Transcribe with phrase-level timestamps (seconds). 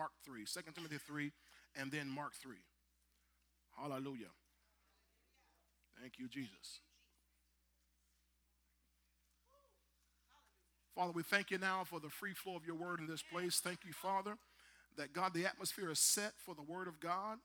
[0.00, 0.46] Mark 3.
[0.46, 1.30] 2 Timothy 3
[1.78, 2.56] and then Mark 3.
[3.78, 4.32] Hallelujah.
[6.00, 6.80] Thank you, Jesus.
[10.94, 13.60] Father, we thank you now for the free flow of your word in this place.
[13.62, 14.38] Thank you, Father,
[14.96, 17.36] that God, the atmosphere is set for the word of God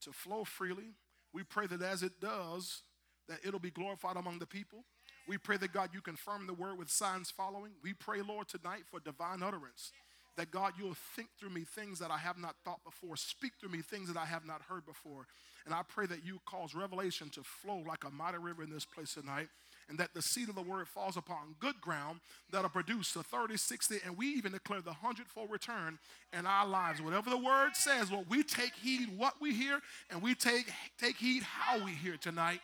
[0.00, 0.96] to flow freely.
[1.32, 2.82] We pray that as it does,
[3.28, 4.84] that it'll be glorified among the people.
[5.28, 7.74] We pray that God, you confirm the word with signs following.
[7.80, 9.92] We pray, Lord, tonight for divine utterance.
[10.36, 13.70] That God, you'll think through me things that I have not thought before, speak through
[13.70, 15.26] me things that I have not heard before.
[15.66, 18.84] And I pray that you cause revelation to flow like a mighty river in this
[18.84, 19.48] place tonight
[19.88, 23.56] and that the seed of the word falls upon good ground that'll produce a 30,
[23.56, 25.98] 60, and we even declare the hundredfold return
[26.36, 27.02] in our lives.
[27.02, 31.16] Whatever the word says, Lord, we take heed what we hear and we take, take
[31.16, 32.60] heed how we hear tonight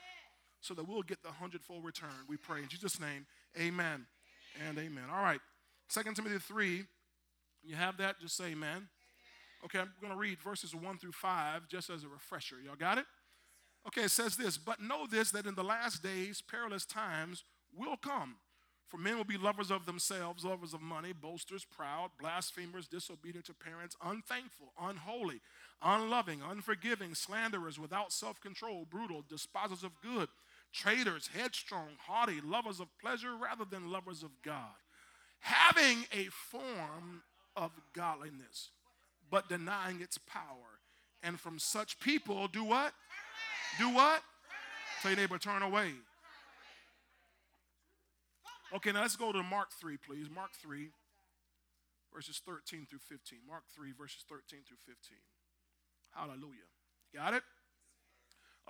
[0.60, 2.10] so that we'll get the hundredfold return.
[2.28, 3.26] We pray in Jesus' name,
[3.60, 4.06] amen
[4.66, 5.04] and amen.
[5.12, 5.40] All right,
[5.90, 6.84] 2 Timothy 3,
[7.68, 8.20] you have that?
[8.20, 8.88] Just say amen.
[9.64, 12.56] Okay, I'm going to read verses 1 through 5 just as a refresher.
[12.64, 13.06] Y'all got it?
[13.86, 17.44] Okay, it says this, but know this that in the last days, perilous times
[17.76, 18.36] will come.
[18.86, 23.54] For men will be lovers of themselves, lovers of money, boasters, proud, blasphemers, disobedient to
[23.54, 25.40] parents, unthankful, unholy,
[25.82, 30.28] unloving, unforgiving, slanderers, without self control, brutal, despisers of good,
[30.72, 34.76] traitors, headstrong, haughty, lovers of pleasure rather than lovers of God,
[35.40, 37.22] having a form
[37.58, 38.70] of godliness,
[39.30, 40.80] but denying its power.
[41.22, 42.92] And from such people, do what?
[43.78, 44.22] Do what?
[45.02, 45.90] Tell your neighbor, turn away.
[48.74, 50.26] Okay, now let's go to Mark 3, please.
[50.32, 50.90] Mark 3,
[52.14, 53.40] verses 13 through 15.
[53.48, 55.18] Mark 3, verses 13 through 15.
[56.14, 56.68] Hallelujah.
[57.14, 57.42] Got it?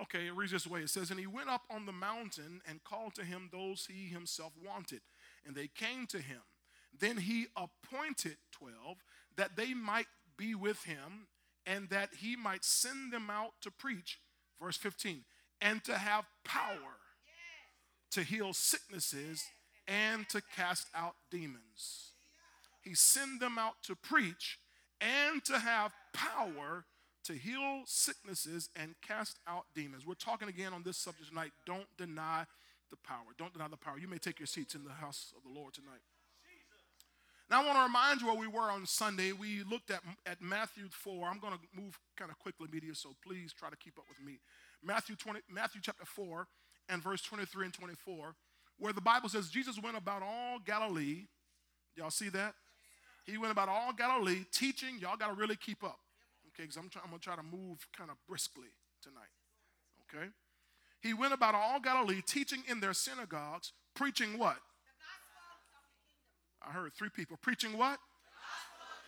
[0.00, 2.84] Okay, it reads this way it says, And he went up on the mountain and
[2.84, 5.00] called to him those he himself wanted,
[5.44, 6.40] and they came to him.
[7.00, 8.98] Then he appointed 12
[9.36, 11.28] that they might be with him,
[11.66, 14.18] and that he might send them out to preach
[14.60, 15.24] Verse 15,
[15.60, 16.98] and to have power
[18.10, 19.44] to heal sicknesses
[19.86, 22.12] and to cast out demons.
[22.82, 24.58] He sent them out to preach
[25.00, 26.84] and to have power
[27.24, 30.06] to heal sicknesses and cast out demons.
[30.06, 31.52] We're talking again on this subject tonight.
[31.66, 32.46] Don't deny
[32.90, 33.34] the power.
[33.36, 33.98] Don't deny the power.
[33.98, 36.00] You may take your seats in the house of the Lord tonight.
[37.50, 39.32] Now, I want to remind you where we were on Sunday.
[39.32, 41.28] We looked at, at Matthew 4.
[41.28, 44.24] I'm going to move kind of quickly, media, so please try to keep up with
[44.24, 44.38] me.
[44.82, 46.46] Matthew, 20, Matthew chapter 4
[46.90, 48.34] and verse 23 and 24,
[48.78, 51.24] where the Bible says Jesus went about all Galilee.
[51.96, 52.54] Y'all see that?
[53.24, 54.98] He went about all Galilee teaching.
[55.00, 55.98] Y'all got to really keep up,
[56.48, 56.64] okay?
[56.64, 58.68] Because I'm, I'm going to try to move kind of briskly
[59.02, 59.32] tonight,
[60.14, 60.28] okay?
[61.00, 64.58] He went about all Galilee teaching in their synagogues, preaching what?
[66.66, 67.98] I heard three people preaching what?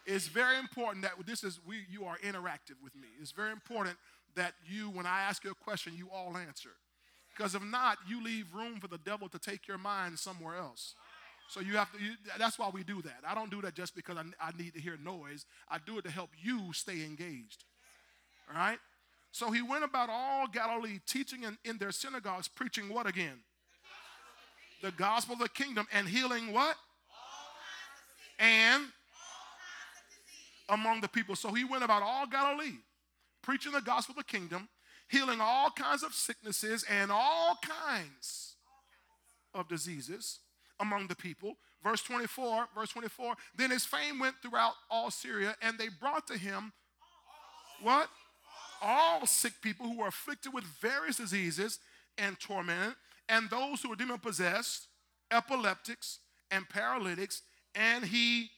[0.06, 3.08] It's very important that this is we you are interactive with me.
[3.20, 3.96] It's very important
[4.36, 6.70] that you, when I ask you a question, you all answer.
[7.36, 10.94] Because if not, you leave room for the devil to take your mind somewhere else.
[11.48, 12.02] So you have to.
[12.02, 13.22] You, that's why we do that.
[13.26, 15.46] I don't do that just because I, I need to hear noise.
[15.68, 17.64] I do it to help you stay engaged.
[18.48, 18.78] All right.
[19.32, 23.38] So he went about all Galilee, teaching in, in their synagogues, preaching what again?
[24.82, 26.76] The gospel of the kingdom and healing what?
[28.40, 28.84] And
[30.68, 31.36] among the people.
[31.36, 32.78] So he went about all Galilee,
[33.42, 34.68] preaching the gospel of the kingdom,
[35.08, 38.56] healing all kinds of sicknesses and all kinds
[39.54, 40.40] of diseases
[40.80, 41.56] among the people.
[41.82, 46.36] Verse 24, verse 24, then his fame went throughout all Syria, and they brought to
[46.36, 46.72] him
[47.82, 48.08] what?
[48.82, 51.78] All sick people who were afflicted with various diseases
[52.18, 52.96] and tormented,
[53.28, 54.88] and those who were demon possessed,
[55.30, 56.18] epileptics,
[56.50, 57.42] and paralytics,
[57.74, 58.50] and he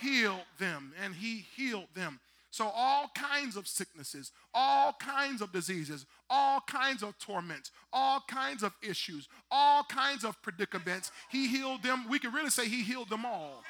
[0.00, 0.92] healed them.
[1.02, 2.20] And he healed them.
[2.52, 8.64] So, all kinds of sicknesses, all kinds of diseases, all kinds of torments, all kinds
[8.64, 12.06] of issues, all kinds of predicaments, he healed them.
[12.08, 13.62] We can really say he healed them all.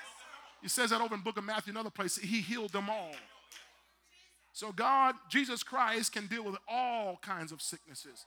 [0.63, 3.13] He says that over in book of Matthew, another place, he healed them all.
[4.55, 8.25] So, God, Jesus Christ, can deal with all kinds of sicknesses.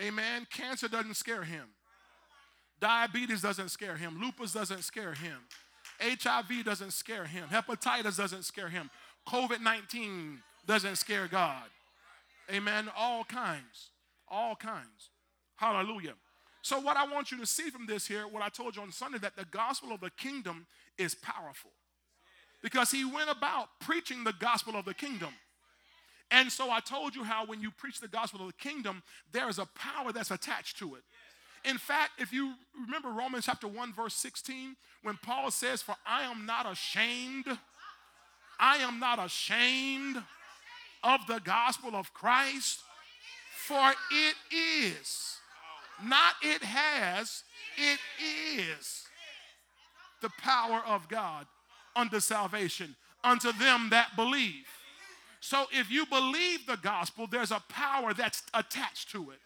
[0.00, 0.46] Amen.
[0.50, 1.68] Cancer doesn't scare him,
[2.80, 5.36] diabetes doesn't scare him, lupus doesn't scare him.
[6.00, 7.48] HIV doesn't scare him.
[7.50, 8.90] Hepatitis doesn't scare him.
[9.28, 11.64] COVID 19 doesn't scare God.
[12.52, 12.88] Amen.
[12.96, 13.90] All kinds.
[14.28, 15.10] All kinds.
[15.56, 16.14] Hallelujah.
[16.62, 18.90] So, what I want you to see from this here, what I told you on
[18.90, 20.66] Sunday, that the gospel of the kingdom
[20.98, 21.70] is powerful.
[22.62, 25.34] Because he went about preaching the gospel of the kingdom.
[26.30, 29.48] And so I told you how when you preach the gospel of the kingdom, there
[29.48, 31.02] is a power that's attached to it.
[31.64, 36.22] In fact, if you remember Romans chapter 1, verse 16, when Paul says, For I
[36.22, 37.58] am not ashamed
[38.58, 40.22] I am not ashamed
[41.02, 42.80] of the gospel of Christ,
[43.66, 45.38] for it is.
[46.02, 47.44] Not it has,
[47.76, 49.06] it is
[50.20, 51.46] the power of God
[51.94, 54.66] unto salvation, unto them that believe.
[55.40, 59.38] So if you believe the gospel, there's a power that's attached to it.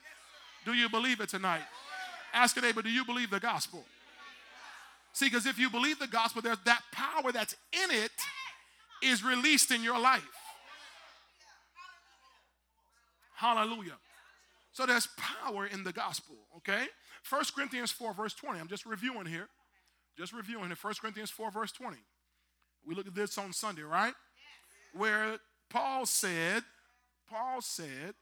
[0.64, 1.62] Do you believe it tonight?
[2.32, 3.84] Ask a neighbor, do you believe the gospel?
[5.12, 8.12] See, because if you believe the gospel, there's that power that's in it
[9.02, 10.22] is released in your life.
[13.36, 13.96] Hallelujah.
[14.72, 16.86] So there's power in the gospel, okay?
[17.28, 18.60] 1 Corinthians 4, verse 20.
[18.60, 19.48] I'm just reviewing here.
[20.16, 20.82] Just reviewing it.
[20.82, 21.96] 1 Corinthians 4, verse 20.
[22.86, 24.14] We looked at this on Sunday, right?
[24.94, 25.38] Where
[25.70, 26.62] Paul said,
[27.28, 28.14] Paul said,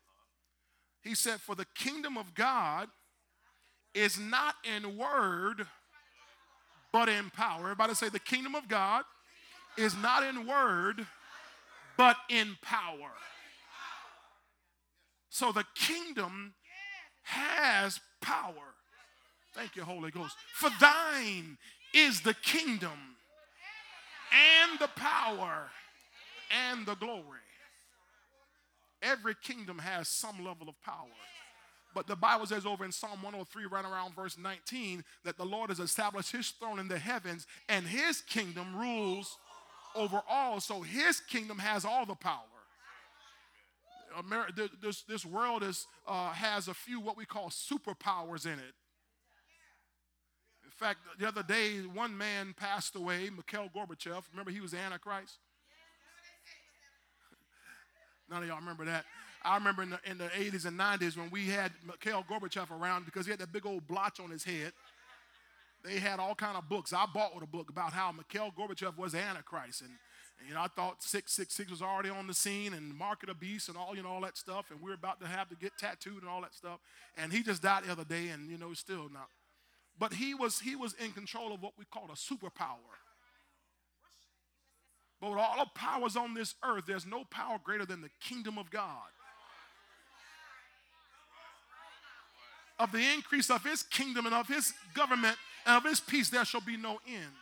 [1.03, 2.89] he said, For the kingdom of God
[3.97, 5.67] is not in word,
[6.93, 7.63] but in power.
[7.63, 9.05] Everybody say, The kingdom of God
[9.79, 11.07] is not in word,
[11.97, 13.11] but in power.
[15.31, 16.55] So the kingdom
[17.23, 18.75] has power.
[19.55, 20.37] Thank you, Holy Ghost.
[20.55, 21.57] For thine
[21.95, 23.17] is the kingdom
[24.33, 25.71] and the power
[26.69, 27.41] and the glory.
[29.03, 31.09] Every kingdom has some level of power.
[31.97, 35.71] But the Bible says over in Psalm 103, right around verse 19, that the Lord
[35.71, 39.39] has established his throne in the heavens and his kingdom rules
[39.95, 40.61] over all.
[40.61, 42.43] So his kingdom has all the power.
[44.83, 48.75] This, this world is, uh, has a few what we call superpowers in it.
[50.65, 54.23] In fact, the other day, one man passed away, Mikhail Gorbachev.
[54.33, 55.39] Remember, he was the Antichrist?
[58.29, 59.07] None of y'all remember that.
[59.47, 63.07] I remember in the, in the 80s and 90s when we had Mikhail Gorbachev around
[63.07, 64.73] because he had that big old blotch on his head.
[65.85, 66.93] They had all kind of books.
[66.93, 69.83] I bought with a book about how Mikhail Gorbachev was Antichrist.
[69.83, 69.91] And
[70.39, 73.69] and, you know, I thought 666 was already on the scene and Mark of Beast
[73.69, 74.67] and all, you know, all that stuff.
[74.71, 76.79] And we are about to have to get tattooed and all that stuff.
[77.17, 79.29] And he just died the other day and, you know, still not.
[79.99, 82.77] But he was, he was in control of what we call a superpower.
[85.21, 88.59] But with all the powers on this earth, there's no power greater than the kingdom
[88.59, 89.09] of God.
[92.79, 96.45] Of the increase of his kingdom and of his government and of his peace, there
[96.45, 97.33] shall be no end.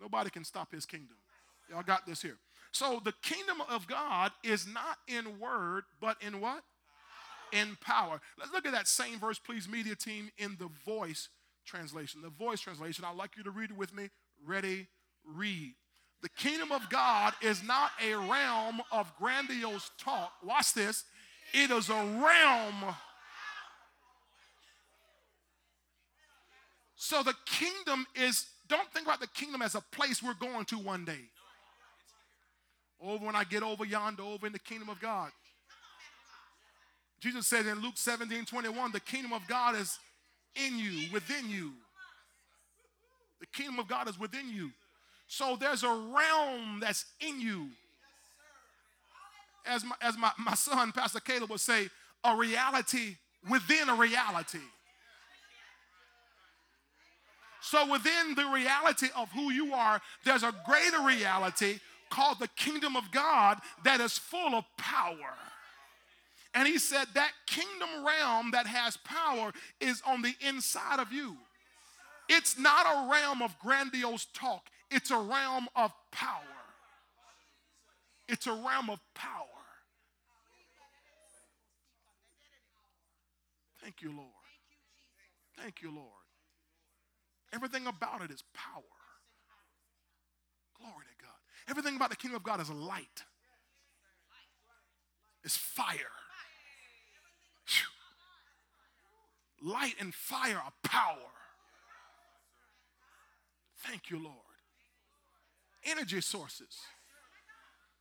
[0.00, 1.16] Nobody can stop his kingdom.
[1.70, 2.36] Y'all got this here.
[2.70, 6.62] So the kingdom of God is not in word, but in what?
[7.52, 8.20] In power.
[8.38, 11.28] Let's look at that same verse, please, media team, in the voice
[11.64, 12.20] translation.
[12.20, 13.04] The voice translation.
[13.04, 14.10] I'd like you to read it with me.
[14.44, 14.86] Ready,
[15.24, 15.74] read.
[16.22, 20.32] The kingdom of God is not a realm of grandiose talk.
[20.42, 21.04] Watch this.
[21.54, 22.94] It is a realm.
[26.96, 30.78] So the kingdom is don't think about the kingdom as a place we're going to
[30.78, 31.24] one day.
[33.00, 35.30] Over when I get over yonder, over in the kingdom of God.
[37.20, 39.98] Jesus said in Luke 17 21, the kingdom of God is
[40.54, 41.72] in you, within you.
[43.40, 44.70] The kingdom of God is within you.
[45.28, 47.68] So there's a realm that's in you.
[49.66, 51.88] As my, as my, my son, Pastor Caleb, would say,
[52.24, 53.16] a reality
[53.48, 54.58] within a reality.
[57.60, 62.96] So, within the reality of who you are, there's a greater reality called the kingdom
[62.96, 65.34] of God that is full of power.
[66.54, 71.36] And he said that kingdom realm that has power is on the inside of you.
[72.28, 76.42] It's not a realm of grandiose talk, it's a realm of power.
[78.28, 79.57] It's a realm of power.
[83.88, 84.28] Thank you, Lord.
[85.56, 86.26] Thank you, Lord.
[87.54, 88.82] Everything about it is power.
[90.78, 91.32] Glory to God.
[91.70, 93.24] Everything about the kingdom of God is light,
[95.42, 95.96] it's fire.
[99.62, 101.32] Light and fire are power.
[103.78, 104.36] Thank you, Lord.
[105.84, 106.76] Energy sources.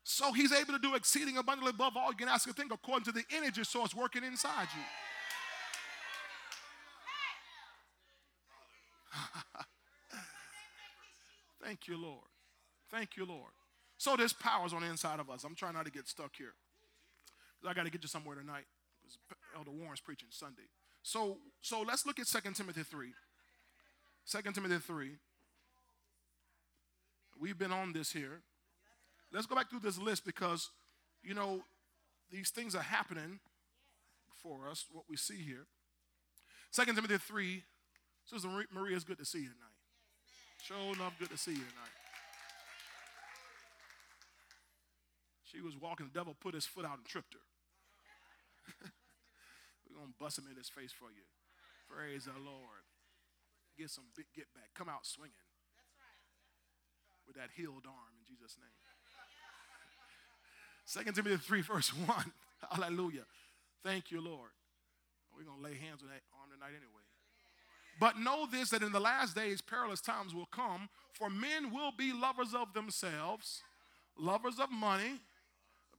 [0.04, 3.06] So he's able to do exceeding abundantly above all you can ask a thing according
[3.06, 4.84] to the energy source working inside you.
[11.68, 12.24] Thank you, Lord.
[12.90, 13.52] Thank you, Lord.
[13.98, 15.44] So there's powers on the inside of us.
[15.44, 16.54] I'm trying not to get stuck here.
[17.68, 18.64] I got to get you somewhere tonight.
[19.54, 20.70] Elder Warren's preaching Sunday.
[21.04, 23.10] So, so let's look at 2 Timothy 3.
[24.32, 25.12] 2 Timothy 3.
[27.38, 28.40] We've been on this here.
[29.34, 30.70] Let's go back through this list because,
[31.22, 31.64] you know,
[32.32, 33.42] these things are happening
[34.42, 35.66] for us, what we see here.
[36.72, 37.64] 2 Timothy 3.
[38.24, 39.77] Sister Maria, it's good to see you tonight.
[40.68, 41.96] Sure enough, good to see you tonight.
[45.48, 47.46] She was walking, the devil put his foot out and tripped her.
[49.88, 51.24] We're going to bust him in his face for you.
[51.88, 52.84] Praise the Lord.
[53.80, 54.76] Get some get back.
[54.76, 55.48] Come out swinging
[57.24, 58.76] with that healed arm in Jesus' name.
[60.84, 62.12] Second Timothy 3, verse 1.
[62.76, 63.24] Hallelujah.
[63.86, 64.52] Thank you, Lord.
[65.32, 67.07] We're going to lay hands on that arm tonight anyway.
[68.00, 71.92] But know this that in the last days, perilous times will come, for men will
[71.92, 73.62] be lovers of themselves,
[74.18, 75.20] lovers of money,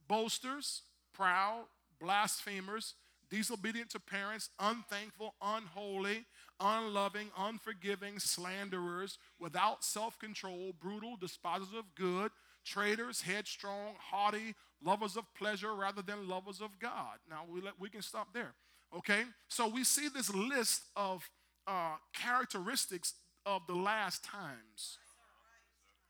[0.07, 1.65] boasters, proud,
[1.99, 2.95] blasphemers,
[3.29, 6.25] disobedient to parents, unthankful, unholy,
[6.59, 12.31] unloving, unforgiving, slanderers, without self control, brutal, despisers of good,
[12.65, 17.17] traitors, headstrong, haughty, lovers of pleasure rather than lovers of God.
[17.29, 18.53] Now we, let, we can stop there.
[18.95, 19.23] Okay?
[19.47, 21.29] So we see this list of
[21.67, 23.13] uh, characteristics
[23.45, 24.97] of the last times.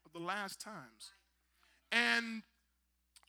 [0.06, 1.12] Of the last times.
[1.92, 2.44] And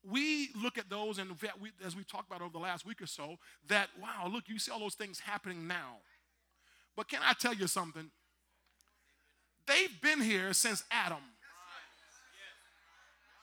[0.08, 3.06] we look at those, and we, as we talked about over the last week or
[3.06, 3.36] so,
[3.68, 5.96] that wow, look, you see all those things happening now.
[6.96, 8.10] But can I tell you something?
[9.66, 11.22] They've been here since Adam.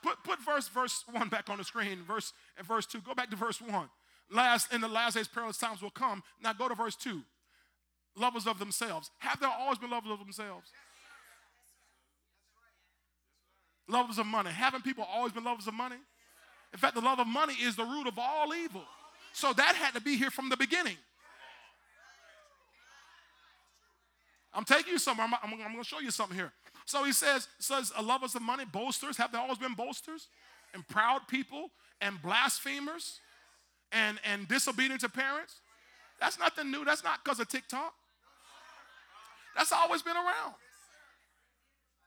[0.03, 2.03] Put, put verse verse one back on the screen.
[2.07, 3.01] Verse and verse two.
[3.01, 3.89] Go back to verse one.
[4.31, 6.24] Last in the last days, perilous times will come.
[6.41, 7.22] Now go to verse two.
[8.18, 9.12] Lovers of themselves.
[9.20, 10.72] Have there always been lovers of themselves?
[13.88, 14.50] Lovers of money.
[14.50, 15.98] Haven't people always been lovers of money?
[16.74, 18.84] In fact, the love of money is the root of all evil.
[19.34, 20.98] So that had to be here from the beginning.
[24.54, 25.28] I'm taking you somewhere.
[25.28, 26.52] I'm, I'm, I'm going to show you something here.
[26.86, 29.16] So he says, says uh, lovers of money, boasters.
[29.18, 30.28] Have there always been boasters?
[30.74, 31.70] And proud people
[32.02, 33.20] and blasphemers
[33.92, 35.62] and, and disobedient to parents?
[36.20, 36.84] That's nothing new.
[36.84, 37.94] That's not because of TikTok.
[39.56, 40.54] That's always been around.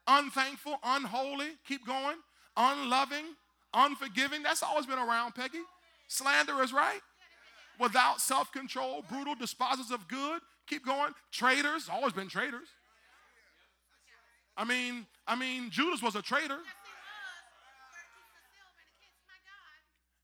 [0.06, 2.16] Unthankful, unholy, keep going,
[2.56, 3.24] unloving,
[3.74, 4.42] unforgiving.
[4.42, 5.60] That's always been around, Peggy.
[6.08, 7.00] Slanderers, right?
[7.78, 10.40] Without self control, brutal, despisers of good.
[10.66, 11.12] Keep going.
[11.32, 12.68] Traitors, always been traitors.
[14.56, 16.58] I mean, I mean, Judas was a traitor.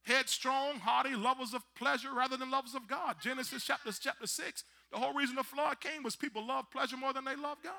[0.03, 3.17] Headstrong, haughty, lovers of pleasure rather than lovers of God.
[3.21, 4.63] Genesis chapter, chapter 6.
[4.91, 7.73] The whole reason the flood came was people love pleasure more than they love God.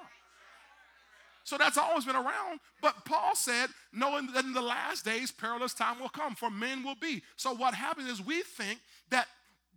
[1.44, 2.60] So that's always been around.
[2.82, 6.84] But Paul said, knowing that in the last days, perilous time will come, for men
[6.84, 7.22] will be.
[7.36, 9.28] So what happens is we think that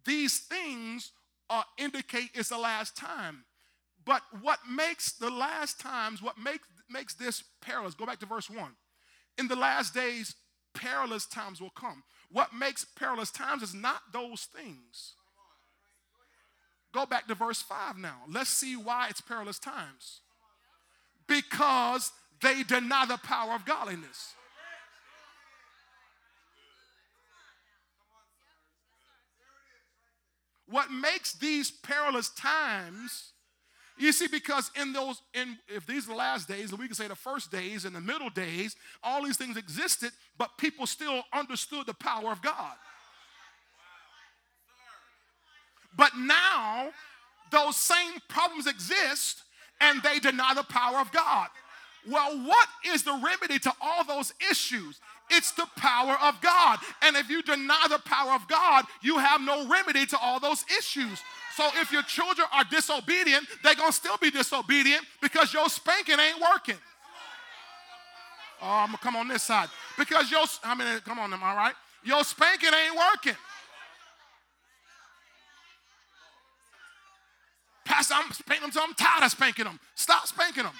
[0.03, 1.11] these things
[1.49, 3.45] uh, indicate it's the last time.
[4.05, 8.49] But what makes the last times, what makes, makes this perilous, go back to verse
[8.49, 8.71] 1.
[9.37, 10.35] In the last days,
[10.73, 12.03] perilous times will come.
[12.29, 15.13] What makes perilous times is not those things.
[16.93, 18.17] Go back to verse 5 now.
[18.29, 20.21] Let's see why it's perilous times
[21.27, 24.33] because they deny the power of godliness.
[30.67, 33.33] What makes these perilous times,
[33.97, 37.09] you see, because in those, in if these are the last days, we can say
[37.09, 41.87] the first days and the middle days, all these things existed, but people still understood
[41.87, 42.73] the power of God.
[45.95, 46.89] But now,
[47.51, 49.43] those same problems exist,
[49.79, 51.49] and they deny the power of God.
[52.09, 54.99] Well, what is the remedy to all those issues?
[55.29, 56.79] It's the power of God.
[57.01, 60.65] And if you deny the power of God, you have no remedy to all those
[60.77, 61.21] issues.
[61.55, 66.19] So if your children are disobedient, they're going to still be disobedient because your spanking
[66.19, 66.77] ain't working.
[68.61, 69.69] Oh, I'm going to come on this side.
[69.97, 71.73] Because your, I mean, come on, am I right?
[72.03, 73.37] Your spanking ain't working.
[77.91, 79.77] Pastor, I'm spanking them until I'm tired of spanking them.
[79.95, 80.71] Stop spanking them.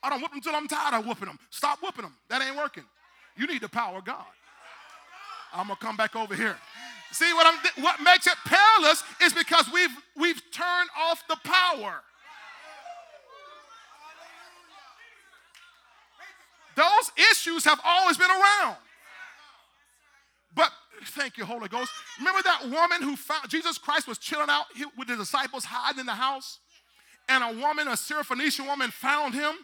[0.00, 1.40] I don't whip them until I'm tired of whooping them.
[1.50, 2.14] Stop whooping them.
[2.30, 2.84] That ain't working.
[3.36, 4.24] You need the power of God.
[5.52, 6.56] I'm gonna come back over here.
[7.10, 12.02] See what I'm what makes it perilous is because we've we've turned off the power.
[16.76, 18.76] Those issues have always been around.
[21.06, 21.90] Thank you, Holy Ghost.
[22.18, 26.06] Remember that woman who found Jesus Christ was chilling out with the disciples hiding in
[26.06, 26.58] the house?
[27.28, 29.54] And a woman, a Syrophoenician woman, found him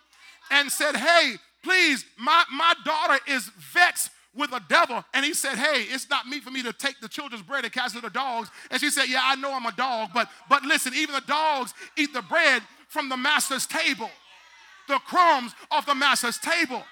[0.51, 5.05] and said, Hey, please, my, my daughter is vexed with a devil.
[5.15, 7.73] And he said, Hey, it's not me for me to take the children's bread and
[7.73, 8.51] cast it to the dogs.
[8.71, 11.73] And she said, Yeah, I know I'm a dog, but but listen, even the dogs
[11.97, 14.11] eat the bread from the master's table,
[14.89, 16.83] the crumbs of the master's table.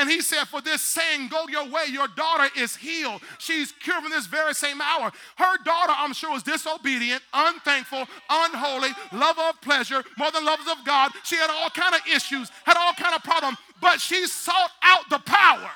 [0.00, 3.20] And he said, For this saying, go your way, your daughter is healed.
[3.38, 5.12] She's cured from this very same hour.
[5.36, 10.86] Her daughter, I'm sure, was disobedient, unthankful, unholy, lover of pleasure, more than lovers of
[10.86, 11.12] God.
[11.24, 15.04] She had all kind of issues, had all kind of problems, but she sought out
[15.10, 15.70] the power.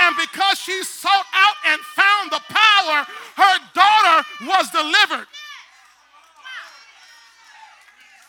[0.00, 3.06] And because she sought out and found the power,
[3.36, 5.28] her daughter was delivered.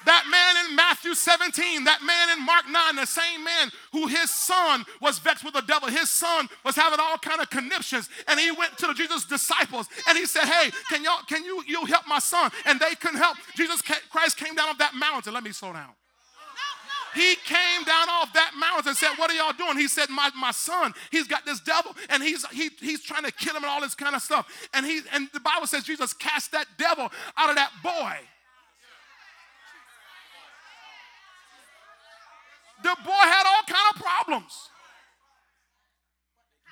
[0.07, 4.31] That man in Matthew 17, that man in Mark 9, the same man who his
[4.31, 5.89] son was vexed with the devil.
[5.89, 8.07] His son was having all kind of conniptions.
[8.25, 11.61] And he went to the Jesus disciples and he said, Hey, can y'all, can you
[11.67, 12.51] you help my son?
[12.63, 13.35] And they couldn't help.
[13.57, 15.33] Jesus Christ came down off that mountain.
[15.33, 15.89] Let me slow down.
[17.13, 19.77] He came down off that mountain and said, What are y'all doing?
[19.77, 23.31] He said, My, my son, he's got this devil and he's he, he's trying to
[23.33, 24.69] kill him and all this kind of stuff.
[24.73, 28.15] And he and the Bible says Jesus cast that devil out of that boy.
[32.83, 34.69] The boy had all kind of problems.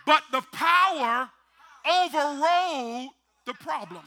[0.06, 1.30] But the power
[1.86, 3.10] overrode
[3.46, 4.06] the problems.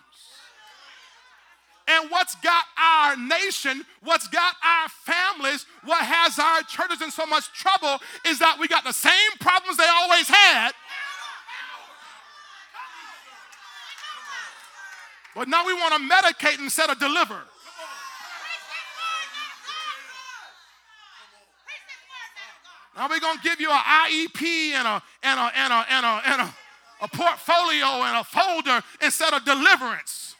[1.88, 7.24] And what's got our nation, what's got our families, what has our churches in so
[7.24, 10.72] much trouble is that we got the same problems they always had.
[15.34, 17.40] But now we want to medicate instead of deliver.
[22.98, 26.04] Now we're going to give you an IEP and a, and a, and a, and
[26.04, 26.54] a, and a,
[27.00, 30.34] a portfolio and a folder instead of deliverance.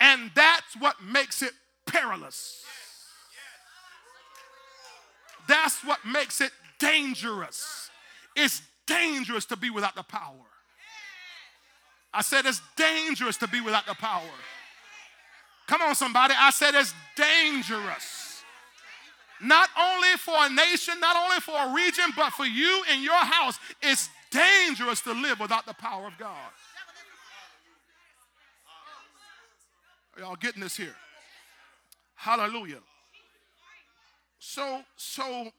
[0.00, 1.52] And that's what makes it
[1.86, 2.64] perilous.
[5.46, 7.90] That's what makes it dangerous.
[8.34, 10.34] It's dangerous to be without the power.
[12.12, 14.22] I said it's dangerous to be without the power.
[15.72, 16.34] Come on, somebody.
[16.36, 18.42] I said it's dangerous.
[19.40, 23.14] Not only for a nation, not only for a region, but for you and your
[23.14, 23.58] house.
[23.80, 26.50] It's dangerous to live without the power of God.
[30.14, 30.94] Are y'all getting this here?
[32.16, 32.80] Hallelujah.
[34.40, 35.52] So, so,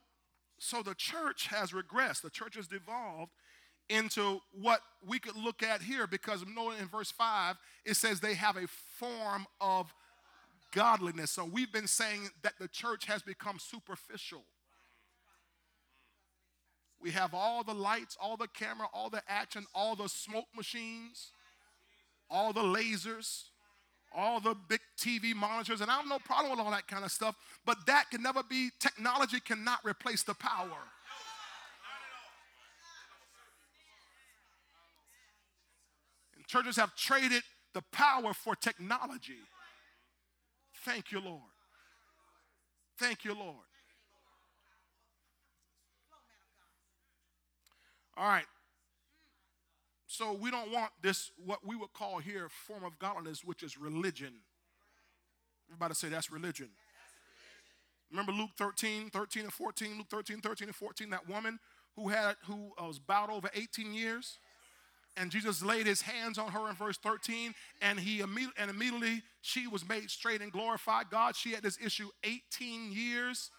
[0.58, 2.22] so the church has regressed.
[2.22, 3.32] The church has devolved
[3.88, 8.34] into what we could look at here because note in verse 5 it says they
[8.34, 9.92] have a form of
[10.74, 11.30] godliness.
[11.30, 14.42] So we've been saying that the church has become superficial.
[17.00, 21.30] We have all the lights, all the camera, all the action, all the smoke machines,
[22.30, 23.44] all the lasers,
[24.14, 27.12] all the big TV monitors, and I have no problem with all that kind of
[27.12, 30.78] stuff, but that can never be, technology cannot replace the power.
[36.36, 37.42] And churches have traded
[37.74, 39.40] the power for technology.
[40.84, 41.40] Thank you, Lord.
[42.98, 43.56] Thank you, Lord.
[48.16, 48.44] All right.
[50.06, 53.76] So we don't want this, what we would call here, form of godliness, which is
[53.76, 54.34] religion.
[55.68, 56.68] Everybody say that's religion.
[58.10, 61.58] Remember Luke 13, 13 and 14, Luke 13, 13 and 14, that woman
[61.96, 64.38] who had who uh, was bowed over 18 years?
[65.16, 69.66] And Jesus laid his hands on her in verse 13, and he and immediately she
[69.66, 71.36] was made straight and glorified God.
[71.36, 73.50] She had this issue 18 years.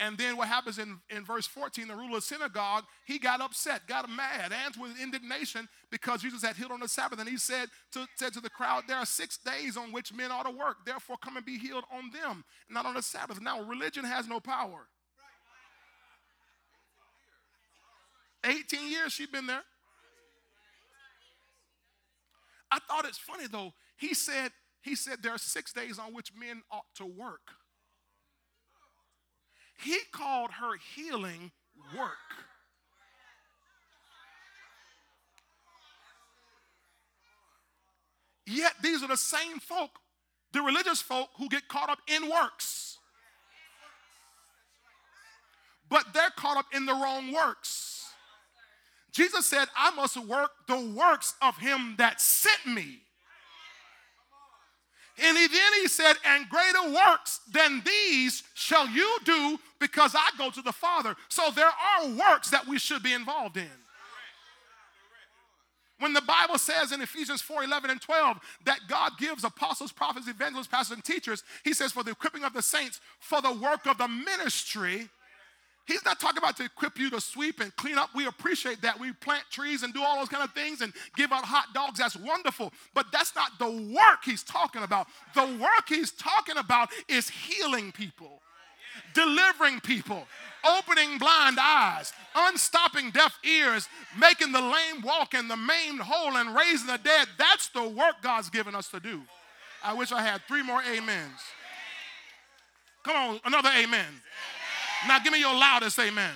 [0.00, 3.42] And then what happens in, in verse 14, the ruler of the synagogue, he got
[3.42, 7.20] upset, got mad, answered with indignation because Jesus had healed on the Sabbath.
[7.20, 10.32] And he said to, said to the crowd, There are six days on which men
[10.32, 10.86] ought to work.
[10.86, 13.42] Therefore, come and be healed on them, not on the Sabbath.
[13.42, 14.86] Now, religion has no power.
[18.42, 19.64] 18 years she'd been there.
[22.70, 23.72] I thought it's funny though.
[23.96, 24.52] He said,
[24.82, 27.52] he said there are six days on which men ought to work.
[29.82, 31.52] He called her healing
[31.96, 32.12] work.
[38.46, 40.00] Yet these are the same folk,
[40.52, 42.98] the religious folk, who get caught up in works.
[45.88, 47.99] But they're caught up in the wrong works.
[49.12, 53.00] Jesus said, I must work the works of him that sent me.
[55.22, 60.30] And he, then he said, And greater works than these shall you do because I
[60.38, 61.14] go to the Father.
[61.28, 63.68] So there are works that we should be involved in.
[65.98, 70.28] When the Bible says in Ephesians 4 11 and 12 that God gives apostles, prophets,
[70.28, 73.86] evangelists, pastors, and teachers, he says, For the equipping of the saints, for the work
[73.86, 75.10] of the ministry
[75.86, 78.10] He's not talking about to equip you to sweep and clean up.
[78.14, 79.00] We appreciate that.
[79.00, 81.98] We plant trees and do all those kind of things and give out hot dogs.
[81.98, 82.72] That's wonderful.
[82.94, 85.08] But that's not the work he's talking about.
[85.34, 88.40] The work he's talking about is healing people,
[89.14, 90.26] delivering people,
[90.64, 93.88] opening blind eyes, unstopping deaf ears,
[94.18, 97.26] making the lame walk and the maimed whole and raising the dead.
[97.36, 99.22] That's the work God's given us to do.
[99.82, 101.40] I wish I had three more amens.
[103.02, 104.20] Come on, another amen.
[105.08, 106.10] Now give me your loudest amen.
[106.12, 106.32] amen.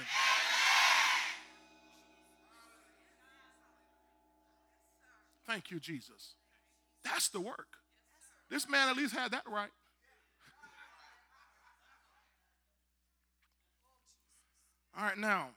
[5.47, 6.35] Thank you, Jesus.
[7.05, 7.77] That's the work.
[8.51, 9.71] This man at least had that right.
[14.97, 15.49] All right, now,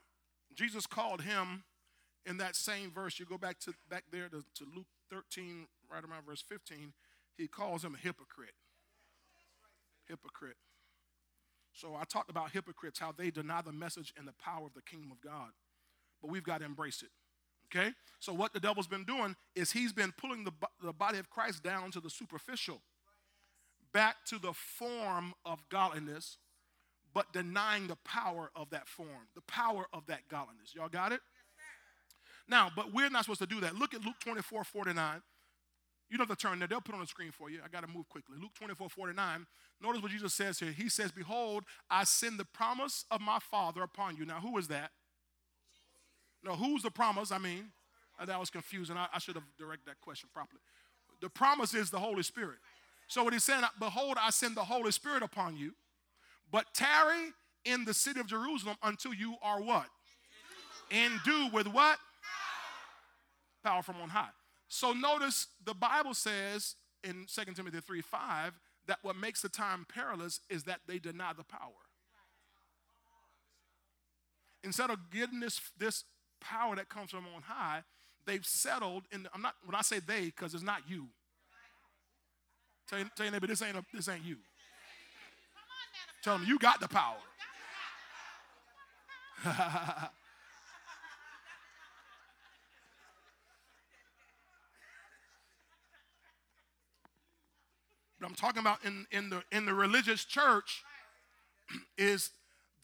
[0.54, 1.62] Jesus called him
[2.26, 3.18] in that same verse.
[3.18, 6.92] You go back to back there to, to Luke 13, right around verse 15,
[7.36, 8.54] he calls him a hypocrite.
[10.06, 10.56] Hypocrite.
[11.78, 14.82] So I talked about hypocrites, how they deny the message and the power of the
[14.82, 15.50] kingdom of God.
[16.20, 17.10] But we've got to embrace it.
[17.66, 17.92] Okay?
[18.18, 21.62] So what the devil's been doing is he's been pulling the, the body of Christ
[21.62, 22.80] down to the superficial,
[23.92, 26.38] back to the form of godliness,
[27.14, 30.74] but denying the power of that form, the power of that godliness.
[30.74, 31.20] Y'all got it?
[32.48, 33.76] Now, but we're not supposed to do that.
[33.76, 35.22] Look at Luke 24, 49.
[36.10, 36.68] You know the turn there.
[36.68, 37.60] They'll put on the screen for you.
[37.64, 38.36] I got to move quickly.
[38.40, 39.46] Luke 24, 49.
[39.82, 40.72] Notice what Jesus says here.
[40.72, 44.24] He says, Behold, I send the promise of my Father upon you.
[44.24, 44.90] Now, who is that?
[46.42, 47.30] No, who's the promise?
[47.30, 47.70] I mean,
[48.18, 48.96] uh, that was confusing.
[48.96, 50.60] I, I should have directed that question properly.
[51.20, 52.58] The promise is the Holy Spirit.
[53.08, 55.72] So what he's saying, Behold, I send the Holy Spirit upon you,
[56.50, 57.32] but tarry
[57.64, 59.86] in the city of Jerusalem until you are what?
[60.90, 61.98] Endued with what?
[63.64, 64.28] Power from on high.
[64.68, 68.52] So notice the Bible says in 2 Timothy 3 5
[68.86, 71.72] that what makes the time perilous is that they deny the power.
[74.64, 76.04] Instead of getting this, this
[76.40, 77.82] power that comes from on high,
[78.26, 79.26] they've settled in.
[79.34, 81.06] I'm not when I say they, because it's not you.
[82.88, 84.36] Tell, tell your neighbor, this ain't a, this ain't you.
[86.22, 87.16] Tell them you got the power.
[98.20, 100.84] But I'm talking about in, in, the, in the religious church
[101.98, 102.30] is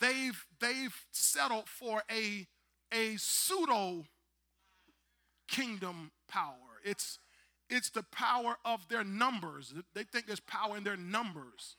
[0.01, 2.47] they've, they've settled for a,
[2.93, 4.05] a pseudo
[5.49, 6.55] kingdom power.
[6.85, 7.19] It's,
[7.69, 9.75] it's the power of their numbers.
[9.95, 11.77] They think there's power in their numbers,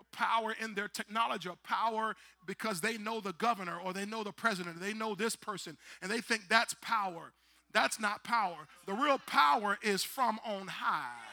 [0.00, 2.14] a power in their technology, a power
[2.46, 6.10] because they know the governor or they know the president, they know this person, and
[6.10, 7.32] they think that's power.
[7.72, 8.68] That's not power.
[8.86, 11.31] The real power is from on high.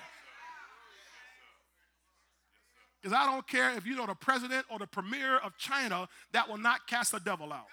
[3.02, 6.50] Because I don't care if you know the president or the premier of China, that
[6.50, 7.68] will not cast the devil out.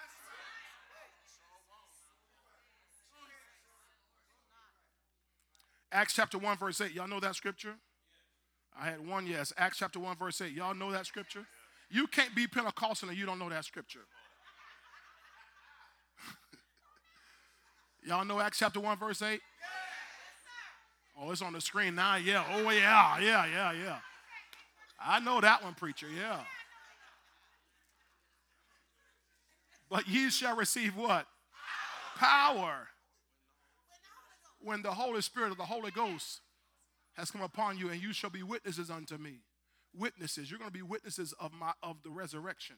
[5.91, 6.93] Acts chapter 1, verse 8.
[6.93, 7.75] Y'all know that scripture?
[8.79, 9.51] I had one yes.
[9.57, 10.51] Acts chapter 1, verse 8.
[10.53, 11.45] Y'all know that scripture?
[11.89, 14.05] You can't be Pentecostal and you don't know that scripture.
[18.05, 19.39] Y'all know Acts chapter 1, verse 8?
[21.19, 22.17] Oh, it's on the screen now.
[22.17, 22.43] Yeah.
[22.53, 23.19] Oh, yeah.
[23.19, 23.97] Yeah, yeah, yeah.
[24.99, 26.41] I know that one, preacher, yeah.
[29.89, 31.25] But ye shall receive what?
[32.17, 32.87] Power.
[34.59, 36.41] When the Holy Spirit of the Holy Ghost
[37.15, 39.39] has come upon you, and you shall be witnesses unto me.
[39.95, 40.49] Witnesses.
[40.49, 42.75] You're going to be witnesses of my of the resurrection.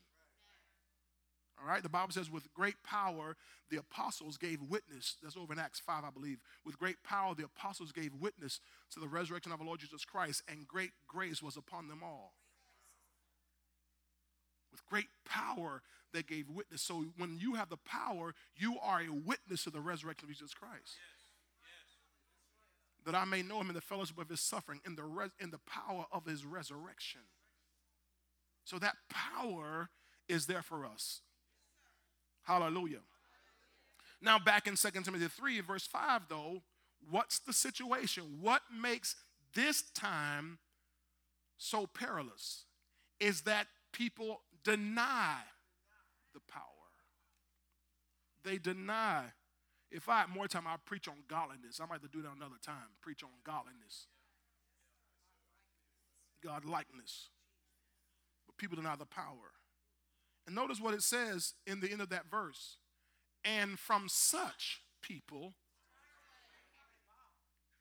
[1.62, 3.36] All right, the Bible says, with great power,
[3.70, 5.18] the apostles gave witness.
[5.22, 6.38] That's over in Acts 5, I believe.
[6.66, 8.62] With great power, the apostles gave witness
[8.94, 12.34] to the resurrection of our Lord Jesus Christ, and great grace was upon them all.
[14.72, 15.82] With great power,
[16.14, 16.82] they gave witness.
[16.82, 20.54] So when you have the power, you are a witness to the resurrection of Jesus
[20.54, 20.96] Christ.
[23.06, 25.52] That I may know him in the fellowship of his suffering, in the, res- in
[25.52, 27.22] the power of his resurrection.
[28.64, 29.90] So that power
[30.28, 31.22] is there for us.
[32.50, 33.02] Hallelujah.
[34.24, 36.64] Now, back in 2 Timothy 3, verse 5, though,
[37.12, 38.40] what's the situation?
[38.42, 39.16] What makes
[39.54, 40.58] this time
[41.60, 42.66] so perilous
[43.20, 45.36] is that people deny
[46.34, 46.64] the power.
[48.44, 49.26] They deny.
[49.92, 51.80] If I had more time, I'd preach on godliness.
[51.80, 52.98] I might have to do that another time.
[53.00, 54.08] Preach on godliness,
[56.44, 57.30] God likeness.
[58.48, 59.54] But people deny the power.
[60.50, 62.78] And notice what it says in the end of that verse.
[63.46, 65.54] And from such people,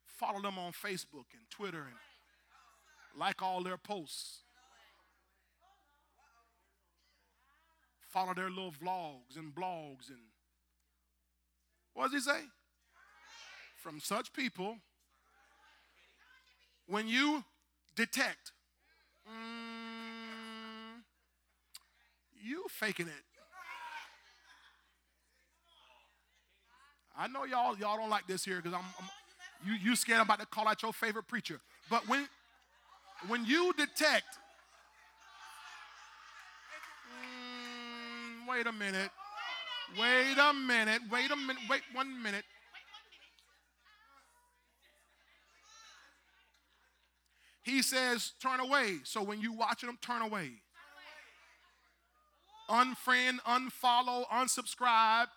[0.04, 1.96] follow them on Facebook and Twitter and
[3.18, 4.40] like all their posts.
[8.06, 10.20] Follow their little vlogs and blogs and
[11.94, 12.40] what does he say?
[13.82, 14.76] From such people,
[16.86, 17.44] when you
[17.96, 18.52] detect,
[19.26, 19.77] mm,
[22.42, 23.24] you faking it.
[27.16, 29.08] I know y'all y'all don't like this here because I'm, I'm,
[29.66, 31.60] you you scared I'm about to call out your favorite preacher.
[31.90, 32.28] But when
[33.26, 34.38] when you detect,
[37.10, 39.10] mm, wait a minute,
[39.98, 42.44] wait a minute, wait a minute, wait one minute.
[47.62, 49.00] He says, turn away.
[49.04, 50.52] So when you watching them, turn away.
[52.68, 55.28] Unfriend, unfollow, unsubscribe.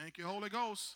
[0.00, 0.94] Thank you, Holy Ghost.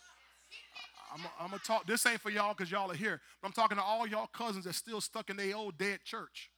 [1.13, 1.85] I'm, I'm gonna talk.
[1.85, 3.19] This ain't for y'all because y'all are here.
[3.41, 6.49] But I'm talking to all y'all cousins that's still stuck in their old dead church.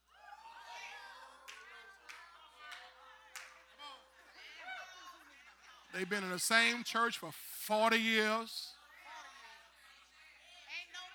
[5.93, 8.74] They've been in the same church for 40 years.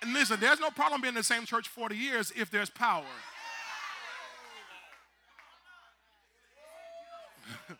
[0.07, 3.05] Listen, there's no problem being in the same church 40 years if there's power.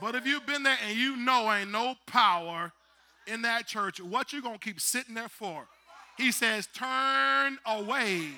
[0.00, 2.72] but if you've been there and you know ain't no power
[3.26, 5.66] in that church, what you to keep sitting there for?
[6.16, 8.30] He says, turn away.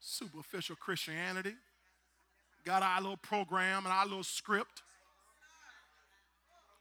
[0.00, 1.54] Superficial Christianity.
[2.64, 4.82] Got our little program and our little script.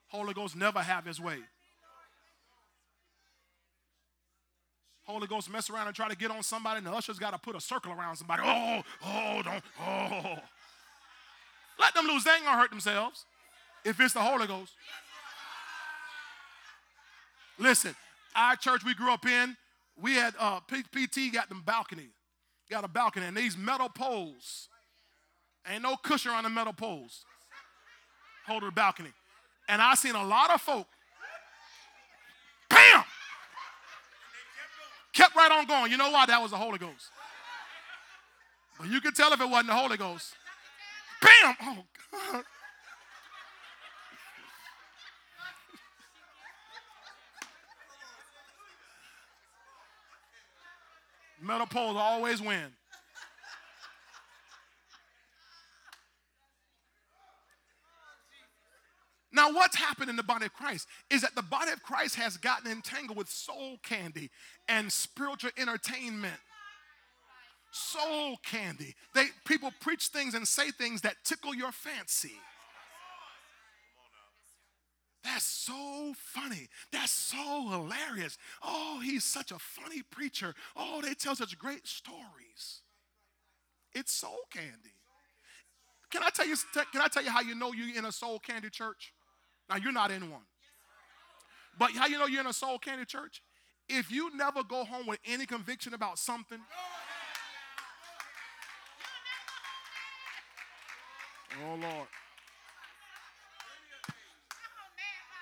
[0.10, 1.38] Holy Ghost never have his way.
[5.04, 7.40] Holy Ghost mess around and try to get on somebody, and the ushers got to
[7.40, 8.44] put a circle around somebody.
[8.46, 10.38] Oh, oh, don't, oh.
[11.80, 12.24] Let them lose.
[12.24, 13.26] They ain't gonna hurt themselves
[13.84, 14.74] if it's the Holy Ghost.
[17.58, 17.96] Listen,
[18.36, 19.56] our church we grew up in,
[20.00, 22.10] we had uh, PT got them balcony,
[22.70, 24.70] got a balcony, and these metal poles.
[25.68, 27.26] Ain't no cushion on the metal poles.
[28.46, 29.10] Hold the balcony.
[29.70, 30.88] And I seen a lot of folk.
[32.70, 33.04] Bam!
[35.14, 35.92] Kept right on going.
[35.92, 36.26] You know why?
[36.26, 37.12] That was the Holy Ghost.
[38.80, 40.34] But you could tell if it wasn't the Holy Ghost.
[41.22, 41.56] Bam!
[41.62, 41.84] Oh,
[42.32, 42.44] God.
[51.42, 52.79] Metal poles always win.
[59.32, 62.38] Now, what's happened in the body of Christ is that the body of Christ has
[62.38, 64.32] gotten entangled with soul candy
[64.68, 66.40] and spiritual entertainment.
[67.72, 68.96] Soul candy.
[69.14, 72.34] They people preach things and say things that tickle your fancy.
[75.24, 76.68] That's so funny.
[76.92, 78.40] That's so hilarious.
[78.64, 80.56] Oh, he's such a funny preacher.
[80.76, 82.82] Oh, they tell such great stories.
[83.94, 84.96] It's soul candy.
[86.10, 86.56] Can I tell you?
[86.92, 89.14] Can I tell you how you know you're in a soul candy church?
[89.70, 90.42] Now, you're not in one.
[91.78, 93.42] But how you know you're in a soul candy church?
[93.88, 96.60] If you never go home with any conviction about something,
[101.64, 102.08] oh Lord.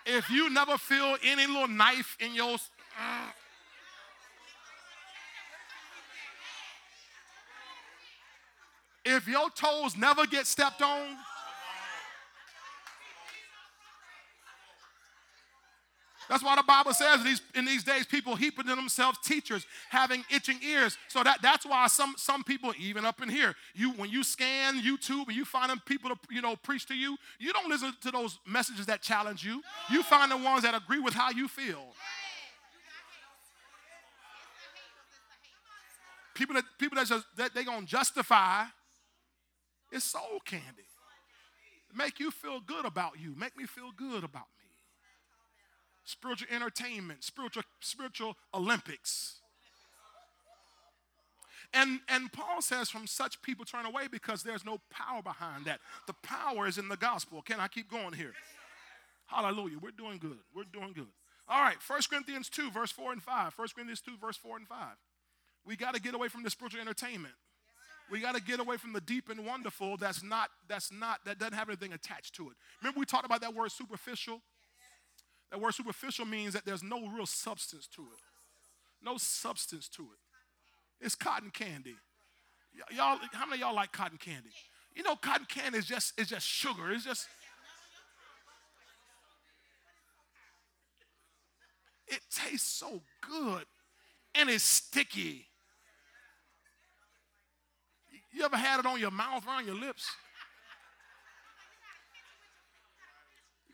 [0.06, 3.32] If you never feel any little knife in your uh,
[9.04, 11.18] if your toes never get stepped on,
[16.30, 19.66] That's why the Bible says in these, in these days people heaping to themselves teachers
[19.90, 20.98] having itching ears.
[21.08, 24.82] So that, that's why some, some people, even up in here, you when you scan
[24.82, 27.94] YouTube and you find them people to you know preach to you, you don't listen
[28.02, 29.62] to those messages that challenge you.
[29.90, 31.84] You find the ones that agree with how you feel.
[36.36, 38.66] People that people that just that they gonna justify
[39.92, 40.84] it's soul candy.
[41.96, 43.34] Make you feel good about you.
[43.38, 44.57] Make me feel good about me
[46.08, 49.40] spiritual entertainment, spiritual, spiritual Olympics.
[51.74, 55.82] And, and Paul says, from such people turn away because there's no power behind that.
[56.08, 57.42] The power is in the gospel.
[57.42, 58.34] Can I keep going here?
[59.26, 59.78] Hallelujah.
[59.82, 60.40] We're doing good.
[60.56, 61.10] We're doing good.
[61.50, 63.54] All right, 1 Corinthians 2, verse 4 and 5.
[63.58, 64.78] 1 Corinthians 2, verse 4 and 5.
[65.66, 67.34] We got to get away from the spiritual entertainment.
[68.10, 71.38] We got to get away from the deep and wonderful that's not, that's not, that
[71.38, 72.56] doesn't have anything attached to it.
[72.82, 74.42] Remember we talked about that word superficial?
[75.52, 78.20] That word superficial means that there's no real substance to it.
[79.02, 81.06] No substance to it.
[81.06, 81.96] It's cotton candy.
[82.76, 84.50] Y- y'all, how many y'all like cotton candy?
[84.96, 86.92] You know, cotton candy is just is just sugar.
[86.92, 87.28] It's just
[92.08, 93.66] it tastes so good
[94.36, 95.46] and it's sticky.
[98.34, 100.08] You ever had it on your mouth, around your lips?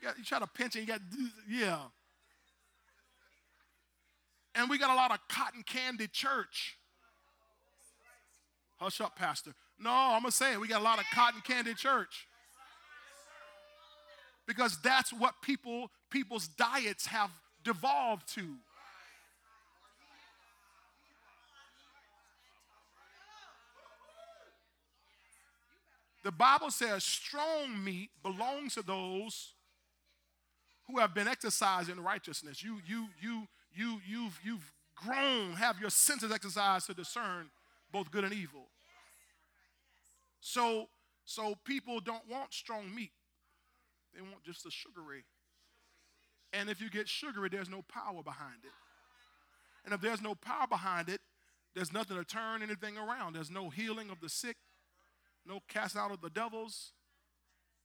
[0.04, 1.00] got, you try to pinch and you got,
[1.48, 1.78] yeah.
[4.54, 6.76] And we got a lot of cotton candy church.
[8.76, 9.52] Hush up, Pastor.
[9.78, 10.60] No, I'm going to say it.
[10.60, 12.26] We got a lot of cotton candy church.
[14.46, 17.30] Because that's what people people's diets have
[17.64, 18.56] devolved to.
[26.24, 29.53] The Bible says strong meat belongs to those
[30.86, 32.62] who have been exercised in righteousness.
[32.62, 37.50] You, you, you, you, you've, you've grown, have your senses exercised to discern
[37.92, 38.66] both good and evil.
[40.40, 40.88] So,
[41.24, 43.12] so people don't want strong meat.
[44.14, 45.24] They want just the sugary.
[46.52, 48.70] And if you get sugary, there's no power behind it.
[49.84, 51.20] And if there's no power behind it,
[51.74, 53.34] there's nothing to turn anything around.
[53.34, 54.56] There's no healing of the sick,
[55.44, 56.92] no cast out of the devils.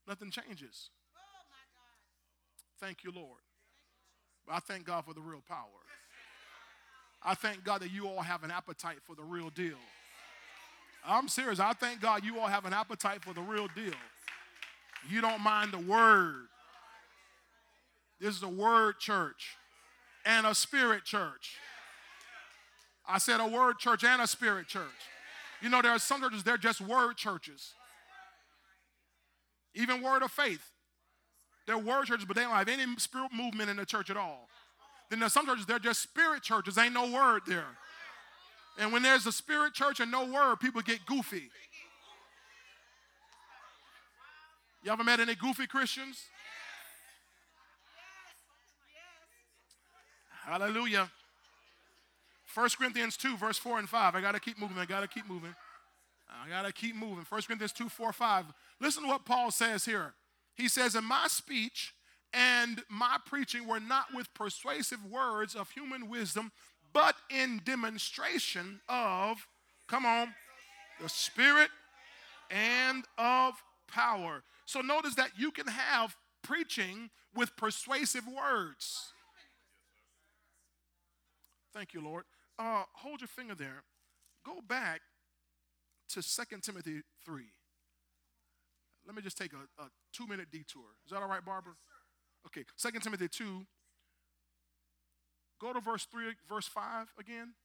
[0.08, 0.90] Nothing changes.
[2.80, 3.40] Thank you, Lord.
[4.48, 5.66] But I thank God for the real power.
[7.22, 9.78] I thank God that you all have an appetite for the real deal.
[11.06, 11.60] I'm serious.
[11.60, 13.94] I thank God you all have an appetite for the real deal.
[15.10, 16.48] You don't mind the word.
[18.20, 19.56] This is a word church
[20.26, 21.56] and a spirit church.
[23.08, 24.84] I said a word church and a spirit church.
[25.62, 27.74] You know, there are some churches, they're just word churches.
[29.74, 30.72] Even word of faith.
[31.70, 34.50] They're word churches, but they don't have any spirit movement in the church at all.
[35.12, 36.80] Then there's some churches, they're just spirit churches.
[36.80, 37.78] Ain't no word there.
[38.80, 41.52] And when there's a spirit church and no word, people get goofy.
[44.82, 46.24] You ever met any goofy Christians?
[50.44, 51.12] Hallelujah.
[52.56, 54.16] 1 Corinthians 2, verse 4 and 5.
[54.16, 54.80] I got to keep moving.
[54.80, 55.54] I got to keep moving.
[56.32, 57.28] I got to keep moving.
[57.30, 58.46] 1 Corinthians 2, 4, 5.
[58.82, 60.16] Listen to what Paul says here.
[60.60, 61.94] He says, In my speech
[62.34, 66.52] and my preaching were not with persuasive words of human wisdom,
[66.92, 69.48] but in demonstration of,
[69.88, 70.34] come on,
[71.02, 71.70] the Spirit
[72.52, 73.54] and of
[73.88, 74.44] power.
[74.66, 79.14] So notice that you can have preaching with persuasive words.
[81.74, 82.26] Thank you, Lord.
[82.58, 83.84] Uh, hold your finger there.
[84.46, 85.00] Go back
[86.10, 87.44] to 2 Timothy 3.
[89.10, 90.84] Let me just take a, a two minute detour.
[91.04, 91.74] Is that all right, Barbara?
[92.46, 93.66] Okay, 2 Timothy 2.
[95.60, 97.56] Go to verse 3, verse 5 again.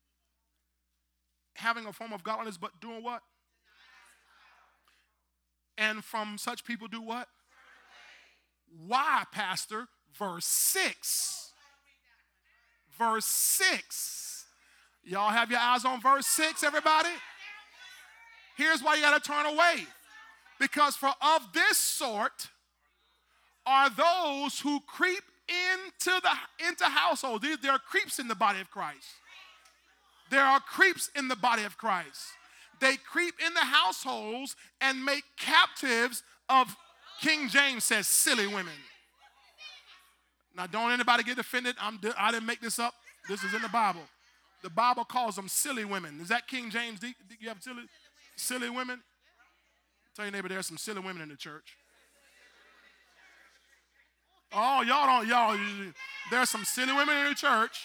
[1.57, 3.21] Having a form of godliness, but doing what?
[5.77, 7.29] And from such people do what?
[8.87, 9.89] Why, Pastor?
[10.19, 11.53] Verse 6.
[12.99, 14.47] Verse 6.
[15.05, 17.11] Y'all have your eyes on verse 6, everybody?
[18.57, 19.85] Here's why you got to turn away.
[20.59, 22.49] Because for of this sort
[23.67, 27.45] are those who creep into the into households.
[27.63, 29.09] There are creeps in the body of Christ.
[30.31, 32.23] There are creeps in the body of Christ.
[32.81, 36.75] They creep in the households and make captives of
[37.21, 38.75] King James says silly women.
[40.57, 41.77] Now, don't anybody get offended.
[41.81, 42.95] I'm, I didn't make this up.
[43.29, 44.03] This is in the Bible.
[44.63, 46.21] The Bible calls them silly women.
[46.21, 47.01] Is that King James?
[47.01, 47.09] Do
[47.41, 47.83] you have silly,
[48.37, 49.03] silly women?
[50.15, 51.77] Tell your neighbor there's some silly women in the church.
[54.53, 55.59] Oh, y'all don't, y'all,
[56.31, 57.81] there's some silly women in the church.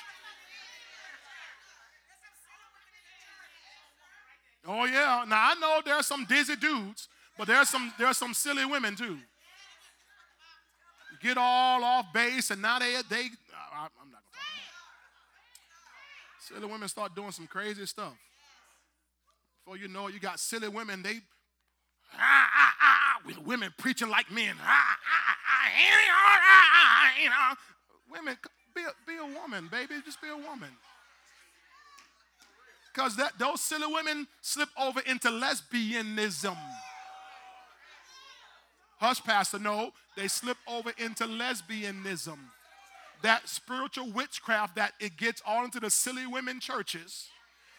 [4.67, 5.25] Oh, yeah.
[5.27, 9.17] Now, I know there's some dizzy dudes, but there's some, there's some silly women too.
[11.23, 14.69] Get all off base, and now they, they I, I'm not to talk about
[16.45, 16.53] it.
[16.53, 18.13] Silly women start doing some crazy stuff.
[19.63, 21.19] Before you know it, you got silly women, they,
[22.17, 24.55] ah, ah, ah, with women preaching like men.
[24.61, 25.29] Ah, ah,
[27.21, 27.53] you know,
[28.11, 28.37] women,
[28.73, 29.95] be a, be a woman, baby.
[30.05, 30.69] Just be a woman.
[32.93, 36.57] Because that those silly women slip over into lesbianism.
[38.99, 39.59] Hush, Pastor.
[39.59, 42.37] No, they slip over into lesbianism.
[43.21, 47.27] That spiritual witchcraft that it gets all into the silly women churches.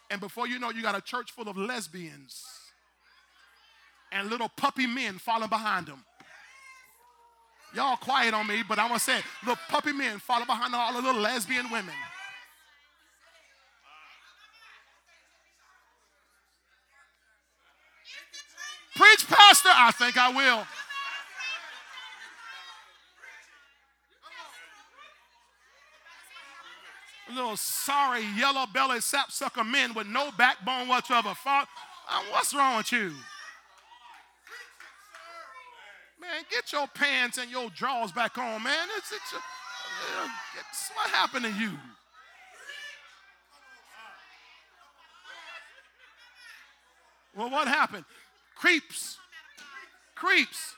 [0.09, 2.60] And before you know, you got a church full of lesbians
[4.11, 6.03] and little puppy men following behind them.
[7.73, 9.23] Y'all quiet on me, but I'm gonna say it.
[9.43, 11.95] Little puppy men follow behind all the little lesbian women.
[18.95, 19.69] Preach, Pastor.
[19.73, 20.67] I think I will.
[27.33, 31.33] Little sorry, yellow bellied sapsucker men with no backbone whatsoever.
[32.31, 33.13] What's wrong with you?
[36.21, 38.87] Man, get your pants and your drawers back on, man.
[38.95, 40.27] It's, it's, uh,
[40.59, 41.71] it's what happened to you?
[47.35, 48.05] Well, what happened?
[48.55, 49.17] Creeps.
[50.13, 50.75] Creeps.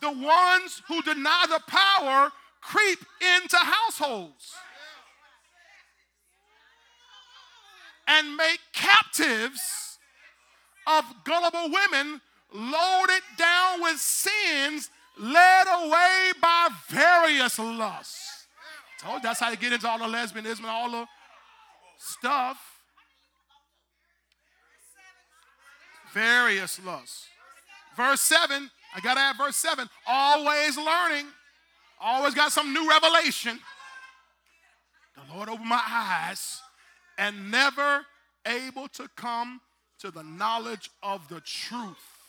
[0.00, 2.98] The ones who deny the power creep
[3.38, 4.54] into households
[8.08, 9.98] and make captives
[10.86, 12.20] of gullible women
[12.52, 18.46] loaded down with sins, led away by various lusts.
[19.00, 21.06] Told you that's how you get into all the lesbianism and all the
[21.98, 22.58] stuff.
[26.12, 27.26] Various lusts.
[27.96, 29.88] Verse 7, I gotta add verse 7.
[30.06, 31.26] Always learning,
[32.00, 33.58] always got some new revelation.
[35.14, 36.60] The Lord opened my eyes
[37.18, 38.06] and never
[38.46, 39.60] able to come
[40.00, 42.19] to the knowledge of the truth.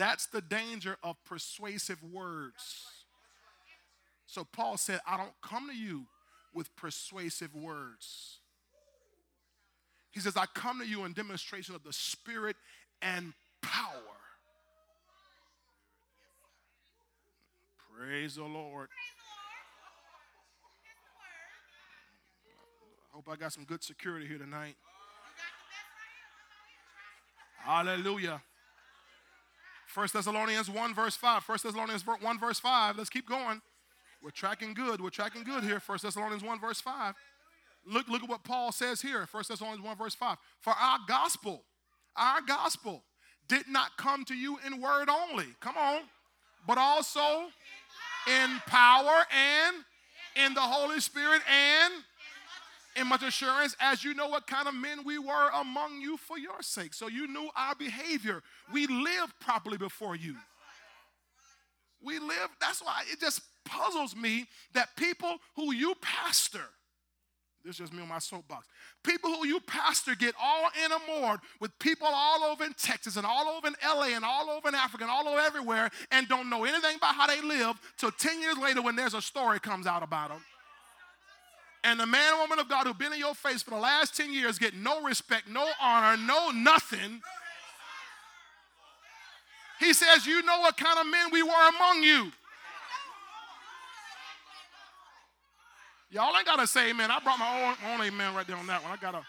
[0.00, 2.86] That's the danger of persuasive words.
[4.24, 6.06] So Paul said, I don't come to you
[6.54, 8.38] with persuasive words.
[10.10, 12.56] He says, I come to you in demonstration of the Spirit
[13.02, 13.92] and power.
[17.94, 18.88] Praise the Lord.
[23.12, 24.76] I hope I got some good security here tonight.
[27.58, 28.40] Hallelujah.
[29.94, 31.42] 1 Thessalonians 1, verse 5.
[31.48, 32.96] 1 Thessalonians 1, verse 5.
[32.96, 33.60] Let's keep going.
[34.22, 35.00] We're tracking good.
[35.00, 35.80] We're tracking good here.
[35.84, 37.14] 1 Thessalonians 1, verse 5.
[37.86, 39.26] Look, look at what Paul says here.
[39.30, 40.36] 1 Thessalonians 1, verse 5.
[40.60, 41.62] For our gospel,
[42.16, 43.02] our gospel
[43.48, 45.46] did not come to you in word only.
[45.60, 46.02] Come on.
[46.66, 47.46] But also
[48.28, 49.76] in power and
[50.44, 51.92] in the Holy Spirit and
[52.96, 56.38] in much assurance, as you know what kind of men we were among you for
[56.38, 56.94] your sake.
[56.94, 58.42] So you knew our behavior.
[58.72, 60.36] We lived properly before you.
[62.02, 66.64] We live, that's why it just puzzles me that people who you pastor,
[67.64, 68.66] this is just me on my soapbox.
[69.04, 73.48] People who you pastor get all enamored with people all over in Texas and all
[73.48, 76.64] over in LA and all over in Africa and all over everywhere and don't know
[76.64, 80.02] anything about how they live till 10 years later when there's a story comes out
[80.02, 80.40] about them.
[81.82, 84.16] And the man or woman of God who've been in your face for the last
[84.16, 87.22] 10 years get no respect, no honor, no nothing.
[89.78, 92.30] He says, You know what kind of men we were among you.
[96.10, 97.10] Y'all ain't gotta say amen.
[97.10, 98.92] I brought my own, my own amen right there on that one.
[98.92, 99.22] I got a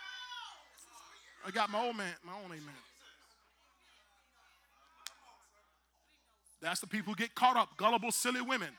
[1.46, 2.76] I got my own man, my own amen.
[6.62, 8.70] That's the people who get caught up, gullible, silly women.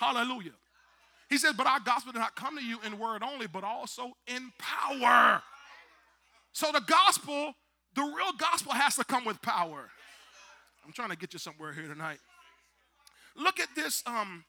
[0.00, 0.52] Hallelujah.
[1.28, 4.12] He said, But our gospel did not come to you in word only, but also
[4.26, 5.42] in power.
[6.52, 7.52] So the gospel,
[7.94, 9.90] the real gospel has to come with power.
[10.86, 12.18] I'm trying to get you somewhere here tonight.
[13.36, 14.02] Look at this.
[14.06, 14.44] Um,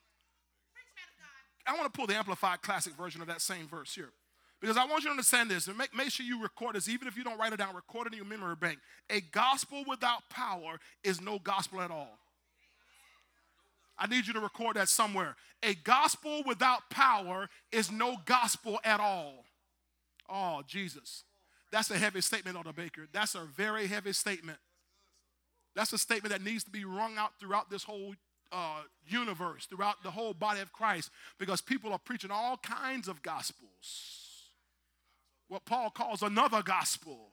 [1.66, 4.08] I want to pull the Amplified Classic version of that same verse here.
[4.58, 7.08] Because I want you to understand this and make, make sure you record this, even
[7.08, 8.78] if you don't write it down, record it in your memory bank.
[9.10, 12.18] A gospel without power is no gospel at all.
[14.02, 15.36] I need you to record that somewhere.
[15.62, 19.44] A gospel without power is no gospel at all.
[20.28, 21.22] Oh, Jesus.
[21.70, 23.06] That's a heavy statement, Elder Baker.
[23.12, 24.58] That's a very heavy statement.
[25.76, 28.16] That's a statement that needs to be rung out throughout this whole
[28.50, 33.22] uh, universe, throughout the whole body of Christ, because people are preaching all kinds of
[33.22, 34.50] gospels.
[35.46, 37.28] What Paul calls another gospel.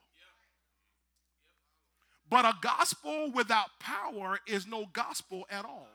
[2.29, 5.87] But a gospel without power is no gospel at all.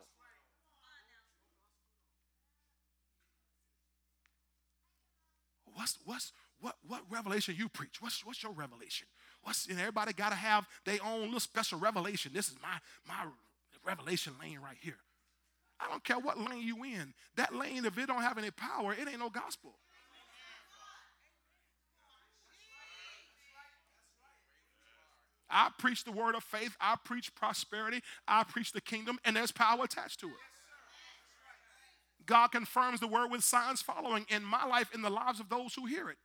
[5.75, 8.01] What's, what's, what, what revelation you preach?
[8.01, 9.07] What's, what's your revelation?
[9.43, 12.33] What's, and everybody got to have their own little special revelation.
[12.35, 13.31] This is my, my
[13.85, 14.99] revelation lane right here.
[15.81, 17.13] I don't care what lane you in.
[17.37, 19.75] That lane, if it don't have any power, it ain't no gospel.
[25.51, 26.77] I preach the word of faith.
[26.81, 28.01] I preach prosperity.
[28.27, 30.33] I preach the kingdom, and there's power attached to it.
[32.27, 35.75] God confirms the word with signs following in my life, in the lives of those
[35.75, 36.17] who hear it.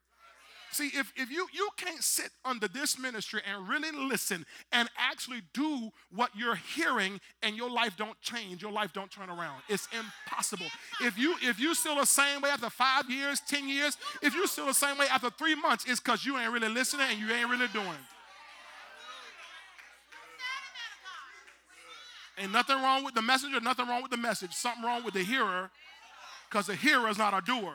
[0.71, 5.41] See, if, if you, you can't sit under this ministry and really listen and actually
[5.51, 9.63] do what you're hearing and your life don't change, your life don't turn around.
[9.67, 10.67] It's impossible.
[11.01, 14.45] If you if you still the same way after five years, ten years, if you
[14.45, 17.31] still the same way after three months, it's because you ain't really listening and you
[17.31, 17.97] ain't really doing.
[22.37, 24.53] Ain't nothing wrong with the messenger, nothing wrong with the message.
[24.53, 25.71] Something wrong with the hearer,
[26.49, 27.73] because the hearer is not a doer.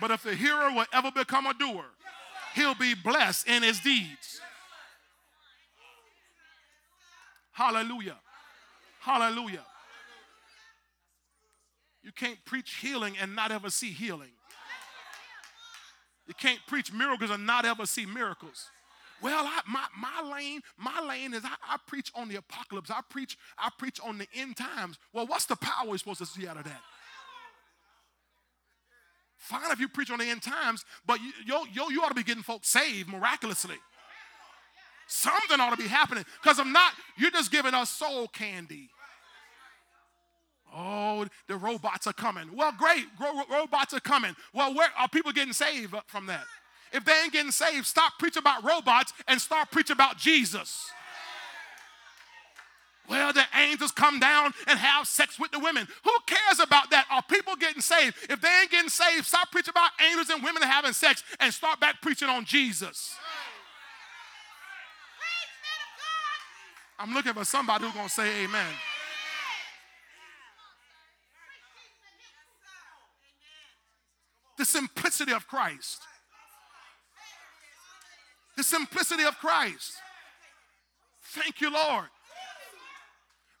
[0.00, 1.84] But if the hearer will ever become a doer,
[2.54, 4.40] he'll be blessed in his deeds.
[7.52, 8.16] Hallelujah.
[9.00, 9.64] Hallelujah.
[12.02, 14.30] You can't preach healing and not ever see healing.
[16.26, 18.68] You can't preach miracles and not ever see miracles.
[19.22, 22.90] Well, I, my, my lane, my lane is I, I, preach on the apocalypse.
[22.90, 24.98] I preach, I preach on the end times.
[25.12, 26.80] Well, what's the power we're supposed to see out of that?
[29.38, 31.32] Fine if you preach on the end times, but you,
[31.72, 33.76] you, you, ought to be getting folks saved miraculously.
[35.06, 36.24] Something ought to be happening.
[36.42, 38.90] Because if not, you're just giving us soul candy.
[40.74, 42.48] Oh, the robots are coming.
[42.54, 43.04] Well, great.
[43.50, 44.34] robots are coming.
[44.52, 46.44] Well, where are people getting saved from that?
[46.92, 50.90] If they ain't getting saved, stop preaching about robots and start preaching about Jesus.
[53.08, 55.86] Well, the angels come down and have sex with the women.
[56.04, 57.06] Who cares about that?
[57.10, 58.16] Are people getting saved?
[58.28, 61.78] If they ain't getting saved, stop preaching about angels and women having sex and start
[61.78, 63.14] back preaching on Jesus.
[66.98, 68.72] I'm looking for somebody who's going to say amen.
[74.58, 76.00] The simplicity of Christ.
[78.56, 79.92] The simplicity of Christ.
[81.22, 82.06] Thank you, Lord.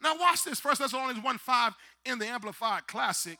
[0.02, 0.60] Now, watch this.
[0.60, 1.72] First Thessalonians 1 5
[2.06, 3.38] in the Amplified Classic.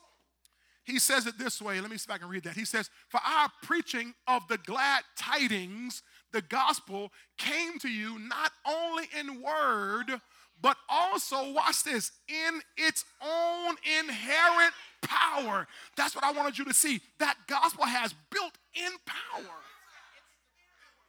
[0.85, 1.81] He says it this way.
[1.81, 2.55] Let me see if I can read that.
[2.55, 6.03] He says, For our preaching of the glad tidings,
[6.33, 10.21] the gospel, came to you not only in word,
[10.63, 15.67] but also, watch this, in its own inherent power.
[15.97, 17.01] That's what I wanted you to see.
[17.19, 19.55] That gospel has built in power.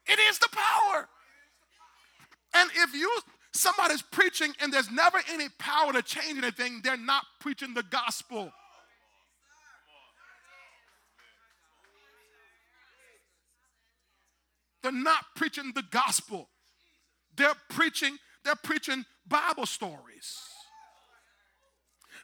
[0.08, 1.08] It is the power.
[2.54, 3.20] And if you
[3.54, 8.52] somebody's preaching and there's never any power to change anything, they're not preaching the gospel.
[14.84, 16.48] They're not preaching the gospel.
[17.36, 20.38] They're preaching, they're preaching Bible stories.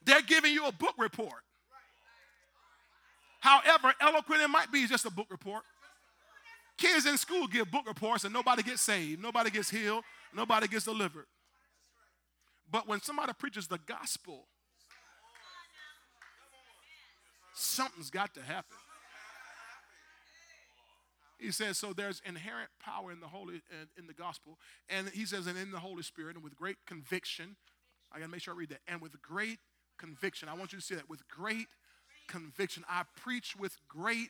[0.06, 1.44] They're giving you a book report.
[3.42, 5.64] However eloquent it might be, it's just a book report.
[6.78, 10.04] Kids in school give book reports and nobody gets saved, nobody gets healed,
[10.34, 11.28] nobody gets delivered.
[12.70, 14.48] But when somebody preaches the gospel,
[17.54, 18.78] something's got to happen.
[21.38, 23.62] He says, so there's inherent power in the Holy
[23.98, 24.58] in the gospel.
[24.90, 27.58] And he says, and in the Holy Spirit, and with great conviction.
[28.12, 28.80] I gotta make sure I read that.
[28.88, 29.60] And with great
[29.98, 30.48] conviction.
[30.48, 31.10] I want you to see that.
[31.10, 31.68] With great
[32.28, 32.86] conviction.
[32.88, 34.30] I preach with great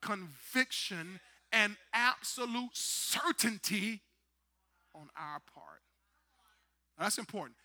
[0.00, 1.18] conviction
[1.52, 4.00] and absolute certainty
[4.94, 5.82] on our part.
[6.98, 7.56] That's important.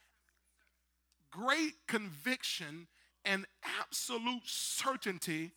[1.32, 2.88] Great conviction
[3.26, 3.46] and
[3.82, 5.52] absolute certainty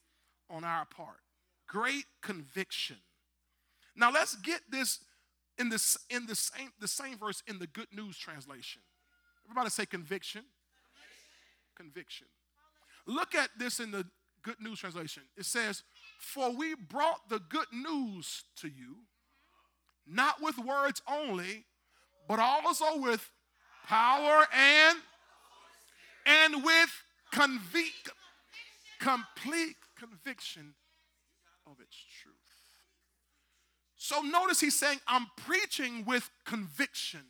[0.49, 1.21] on our part.
[1.67, 2.97] Great conviction.
[3.97, 5.01] Now let's get this
[5.59, 8.83] in this in the same the same verse in the Good News translation.
[9.45, 10.43] Everybody say conviction.
[11.77, 12.27] Conviction.
[13.07, 14.07] Look at this in the
[14.43, 15.23] Good News translation.
[15.37, 15.83] It says,
[16.21, 19.07] "For we brought the good news to you,
[20.07, 21.65] not with words only,
[22.29, 23.33] but also with
[23.87, 24.99] power and
[26.27, 27.03] and with
[27.33, 28.13] complete
[29.97, 30.75] conviction
[31.67, 32.37] of its truth."
[33.97, 37.25] So notice he's saying, I'm preaching with conviction.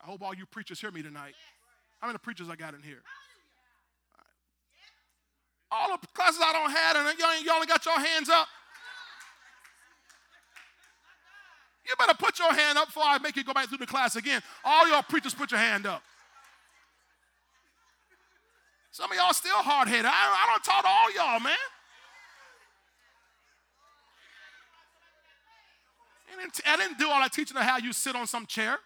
[0.00, 1.34] I hope all you preachers hear me tonight.
[2.00, 3.02] How many preachers I got in here?
[5.74, 8.46] All the classes I don't have, and y'all, y'all ain't got your hands up.
[11.86, 14.16] You better put your hand up before I make you go back through the class
[14.16, 14.40] again.
[14.64, 16.02] All y'all preachers, put your hand up.
[18.90, 20.06] Some of y'all still hard headed.
[20.06, 21.58] I, I don't talk to all y'all, man.
[26.66, 28.78] I didn't do all that teaching of how you sit on some chair.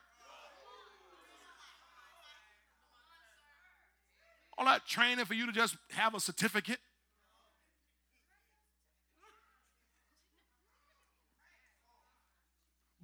[4.59, 6.78] All that training for you to just have a certificate.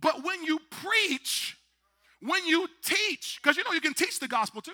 [0.00, 1.57] But when you preach,
[2.20, 4.72] when you teach, because you know you can teach the gospel too.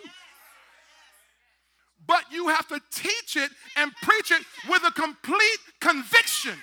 [2.06, 6.56] But you have to teach it and preach it with a complete conviction.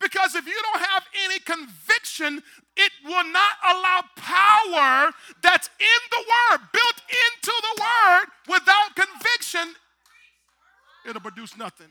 [0.00, 2.42] Because if you don't have any conviction,
[2.76, 9.74] it will not allow power that's in the Word, built into the Word, without conviction,
[11.08, 11.88] it'll produce nothing.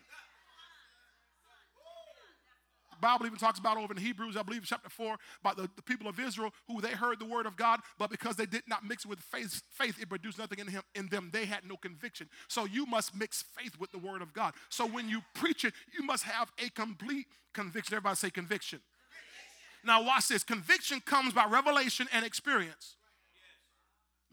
[3.05, 6.07] Bible even talks about over in Hebrews, I believe, chapter 4, about the, the people
[6.07, 9.05] of Israel who they heard the word of God, but because they did not mix
[9.05, 11.29] with faith, faith, it produced nothing in him in them.
[11.31, 12.27] They had no conviction.
[12.47, 14.55] So you must mix faith with the word of God.
[14.69, 17.93] So when you preach it, you must have a complete conviction.
[17.93, 18.79] Everybody say conviction.
[18.79, 19.85] conviction.
[19.85, 20.43] Now watch this.
[20.43, 22.95] Conviction comes by revelation and experience.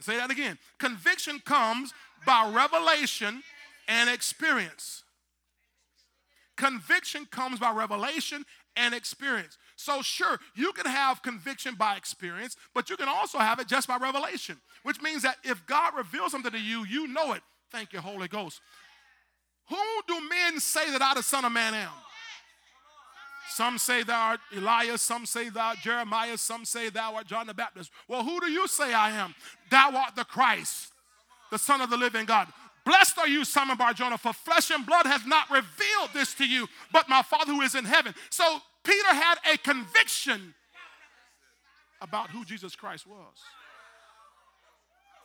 [0.01, 0.57] Say that again.
[0.79, 1.93] Conviction comes
[2.25, 3.43] by revelation
[3.87, 5.05] and experience.
[6.57, 8.45] Conviction comes by revelation
[8.77, 9.59] and experience.
[9.77, 13.89] So, sure, you can have conviction by experience, but you can also have it just
[13.89, 17.43] by revelation, which means that if God reveals something to you, you know it.
[17.71, 18.61] Thank you, Holy Ghost.
[19.69, 21.91] Who do men say that I, the Son of Man, am?
[23.49, 27.47] Some say thou art Elias, some say thou art Jeremiah, some say thou art John
[27.47, 27.91] the Baptist.
[28.09, 29.35] Well, who do you say I am?
[29.71, 30.93] Thou art the Christ,
[31.51, 32.49] the Son of the living God.
[32.85, 36.69] Blessed are you, Simon Barjona, for flesh and blood has not revealed this to you,
[36.93, 38.15] but my Father who is in heaven.
[38.31, 40.55] So Peter had a conviction
[42.01, 43.37] about who Jesus Christ was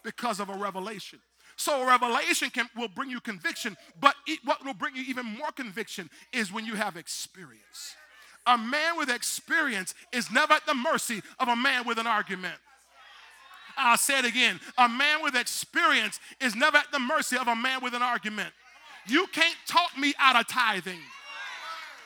[0.04, 1.20] because of a revelation.
[1.56, 5.26] So a revelation can, will bring you conviction, but it, what will bring you even
[5.26, 7.96] more conviction is when you have experience.
[8.46, 12.56] A man with experience is never at the mercy of a man with an argument.
[13.78, 14.60] I'll say it again.
[14.78, 18.50] A man with experience is never at the mercy of a man with an argument.
[19.08, 21.00] You can't talk me out of tithing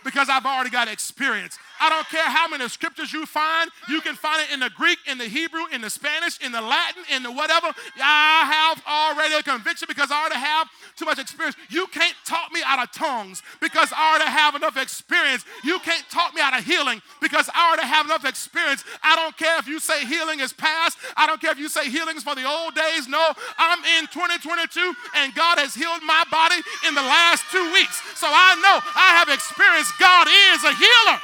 [0.03, 1.57] because I've already got experience.
[1.81, 4.99] I don't care how many scriptures you find, you can find it in the Greek,
[5.09, 7.73] in the Hebrew, in the Spanish, in the Latin, in the whatever.
[7.97, 11.55] I have already a conviction because I already have too much experience.
[11.69, 15.43] You can't talk me out of tongues because I already have enough experience.
[15.63, 18.83] You can't talk me out of healing because I already have enough experience.
[19.01, 20.99] I don't care if you say healing is past.
[21.17, 23.07] I don't care if you say healing is for the old days.
[23.07, 27.97] No, I'm in 2022 and God has healed my body in the last two weeks.
[28.13, 29.89] So I know I have experience.
[29.97, 31.17] God is a healer.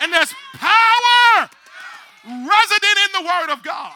[0.00, 1.48] And there's power
[2.24, 3.94] resident in the Word of God.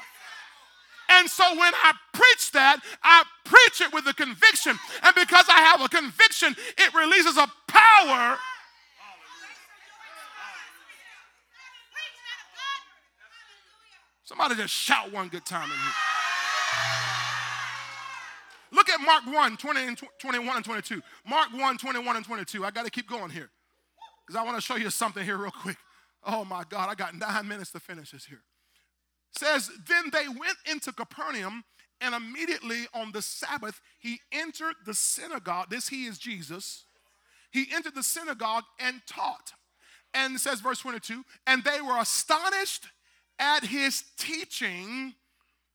[1.11, 4.79] And so when I preach that, I preach it with a conviction.
[5.03, 8.39] And because I have a conviction, it releases a power.
[14.23, 15.93] Somebody just shout one good time in here.
[18.73, 21.03] Look at Mark 1, 20 and 21 and 22.
[21.29, 22.65] Mark 1, 21 and 22.
[22.65, 23.51] I got to keep going here
[24.25, 25.77] because I want to show you something here real quick.
[26.25, 28.43] Oh my God, I got nine minutes to finish this here.
[29.37, 31.65] says, Then they went into Capernaum,
[32.01, 35.71] and immediately on the Sabbath, he entered the synagogue.
[35.71, 36.85] This he is Jesus.
[37.51, 39.53] He entered the synagogue and taught.
[40.13, 42.89] And says, verse 22, and they were astonished
[43.39, 45.15] at his teaching,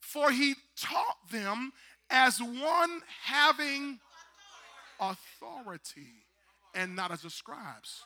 [0.02, 1.72] for he taught them
[2.10, 4.00] as one having
[5.00, 6.26] authority
[6.74, 8.04] and not as the scribes.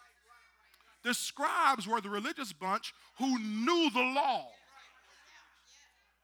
[1.03, 4.47] The scribes were the religious bunch who knew the law,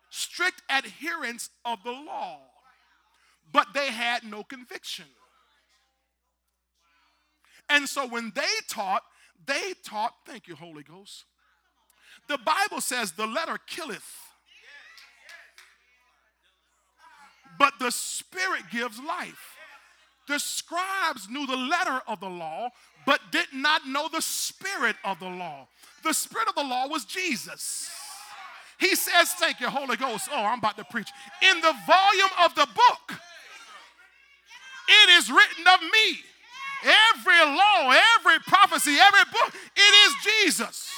[0.09, 2.39] strict adherents of the law,
[3.51, 5.05] but they had no conviction.
[7.69, 9.03] And so when they taught,
[9.45, 11.25] they taught, thank you, Holy Ghost.
[12.27, 14.09] The Bible says the letter killeth,
[17.57, 19.55] but the spirit gives life.
[20.27, 22.69] The scribes knew the letter of the law,
[23.05, 25.67] but did not know the spirit of the law.
[26.03, 27.89] The spirit of the law was Jesus.
[28.79, 30.29] He says, Thank you, Holy Ghost.
[30.31, 31.09] Oh, I'm about to preach.
[31.41, 33.19] In the volume of the book,
[34.87, 36.19] it is written of me.
[36.83, 40.91] Every law, every prophecy, every book, it is Jesus.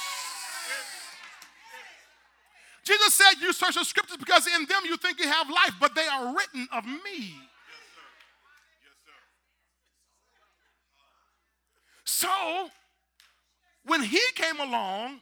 [2.84, 5.94] Jesus said, You search the scriptures because in them you think you have life, but
[5.94, 7.34] they are written of me.
[12.08, 12.70] So,
[13.84, 15.20] when he came along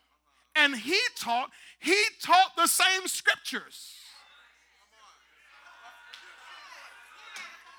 [0.55, 3.93] and he taught, he taught the same scriptures.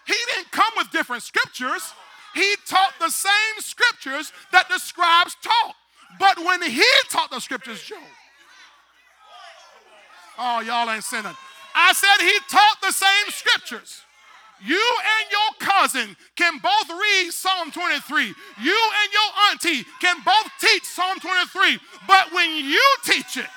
[0.06, 1.94] He didn't come with different scriptures.
[2.36, 5.76] He taught the same scriptures that the scribes taught.
[6.20, 7.96] But when he taught the scriptures, Joe,
[10.38, 11.38] oh, y'all ain't that.
[11.74, 14.02] I said he taught the same scriptures.
[14.66, 18.24] You and your cousin can both read Psalm 23.
[18.24, 21.80] You and your auntie can both teach Psalm 23.
[22.08, 23.50] But when you teach it,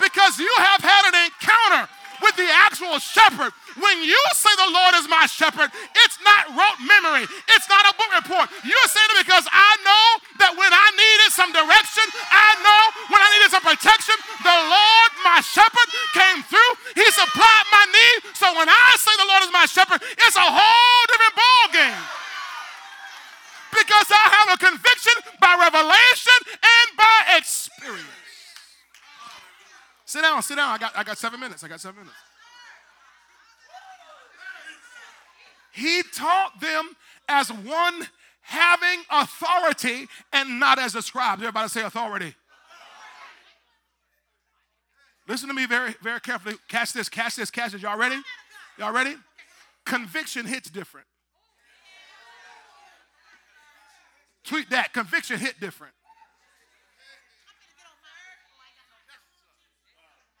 [0.00, 1.88] because you have had an encounter
[2.22, 3.52] with the actual shepherd.
[3.76, 5.68] When you say the Lord is my shepherd,
[5.98, 8.48] it's not rote memory, it's not a book report.
[8.62, 10.06] You're saying it because I know
[10.40, 14.14] that when I needed some direction, I know when I needed some protection,
[14.46, 14.83] the Lord,
[19.44, 22.04] is my shepherd, it's a whole different ball game.
[23.70, 28.08] Because I have a conviction by revelation and by experience.
[30.04, 30.70] Sit down, sit down.
[30.70, 31.64] I got, I got seven minutes.
[31.64, 32.16] I got seven minutes.
[35.72, 36.90] He taught them
[37.28, 38.06] as one
[38.42, 41.40] having authority and not as a scribe.
[41.40, 42.34] Everybody say authority.
[45.26, 46.54] Listen to me very, very carefully.
[46.68, 47.82] Catch this, catch this, catch this.
[47.82, 48.20] Y'all ready?
[48.78, 49.16] Y'all ready?
[49.84, 51.06] Conviction hits different.
[54.44, 54.92] Tweet that.
[54.92, 55.94] Conviction hit different.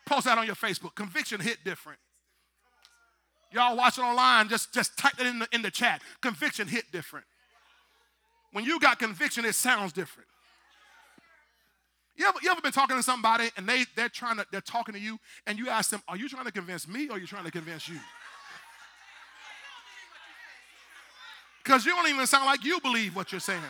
[0.06, 0.94] Post that on your Facebook.
[0.94, 1.98] Conviction hit different.
[3.52, 6.02] Y'all watching online, just, just type it in the, in the chat.
[6.20, 7.24] Conviction hit different.
[8.52, 10.28] When you got conviction, it sounds different.
[12.16, 14.94] You ever, you ever been talking to somebody and they, they're trying to, they're talking
[14.94, 17.26] to you and you ask them, are you trying to convince me or are you
[17.26, 17.98] trying to convince you?
[21.64, 23.62] Because you don't even sound like you believe what you're saying.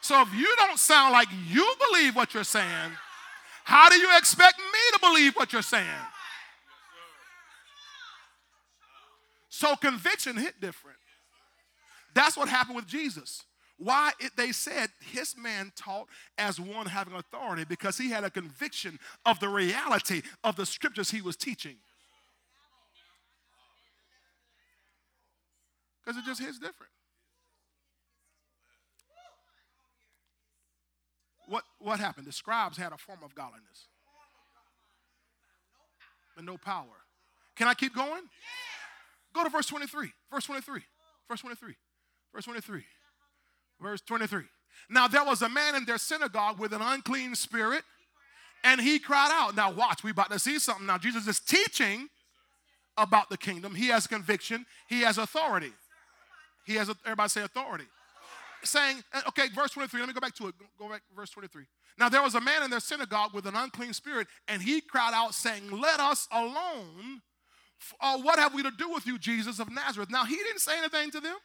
[0.00, 2.92] So if you don't sound like you believe what you're saying,
[3.64, 5.84] how do you expect me to believe what you're saying?
[9.48, 10.96] So conviction hit different.
[12.14, 13.42] That's what happened with Jesus.
[13.76, 16.06] Why it, they said his man taught
[16.36, 21.10] as one having authority because he had a conviction of the reality of the scriptures
[21.10, 21.76] he was teaching.
[26.04, 26.92] Because it just hits different.
[31.48, 32.26] What, what happened?
[32.26, 33.88] The scribes had a form of godliness,
[36.36, 36.84] but no power.
[37.56, 38.22] Can I keep going?
[39.32, 40.12] Go to verse 23.
[40.30, 40.82] Verse 23.
[41.28, 41.74] Verse 23.
[42.34, 42.84] Verse 23.
[43.80, 44.42] Verse 23.
[44.90, 47.82] Now there was a man in their synagogue with an unclean spirit,
[48.62, 49.56] and he cried out.
[49.56, 50.86] Now watch, we about to see something.
[50.86, 52.08] Now Jesus is teaching
[52.96, 53.74] about the kingdom.
[53.74, 54.66] He has conviction.
[54.88, 55.72] He has authority.
[56.66, 57.86] He has everybody say authority.
[58.64, 60.00] Saying, okay, verse 23.
[60.00, 60.54] Let me go back to it.
[60.78, 61.64] Go back, verse 23.
[61.98, 65.12] Now there was a man in their synagogue with an unclean spirit, and he cried
[65.14, 67.22] out, saying, Let us alone.
[68.00, 70.10] Uh, what have we to do with you, Jesus of Nazareth?
[70.10, 71.36] Now he didn't say anything to them.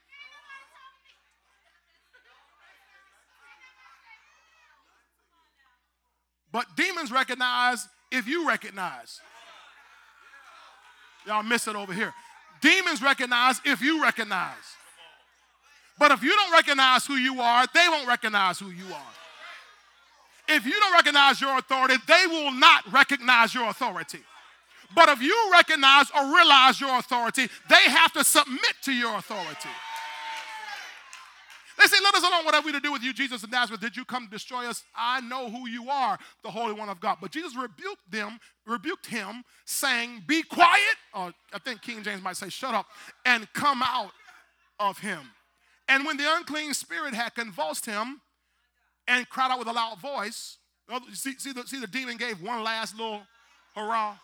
[6.52, 9.20] But demons recognize if you recognize.
[11.26, 12.14] Y'all miss it over here.
[12.62, 14.54] Demons recognize if you recognize.
[16.04, 19.14] But if you don't recognize who you are, they won't recognize who you are.
[20.50, 24.20] If you don't recognize your authority, they will not recognize your authority.
[24.94, 29.70] But if you recognize or realize your authority, they have to submit to your authority.
[31.80, 32.44] They say, Let us alone.
[32.44, 33.80] What have we to do with you, Jesus of Nazareth?
[33.80, 34.84] Did you come to destroy us?
[34.94, 37.20] I know who you are, the Holy One of God.
[37.22, 40.98] But Jesus rebuked them, rebuked him, saying, Be quiet.
[41.14, 42.88] Or I think King James might say, Shut up,
[43.26, 44.12] and come out
[44.82, 45.22] of him.
[45.88, 48.22] And when the unclean spirit had convulsed him
[49.08, 50.58] and cried out with a loud voice,
[50.90, 53.22] oh, see, see, the, see the demon gave one last little
[53.76, 54.16] hurrah.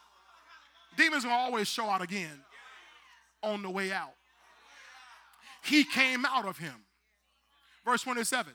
[0.97, 2.43] Demons will always show out again
[3.43, 4.13] on the way out.
[5.63, 6.75] He came out of him.
[7.85, 8.53] Verse 27.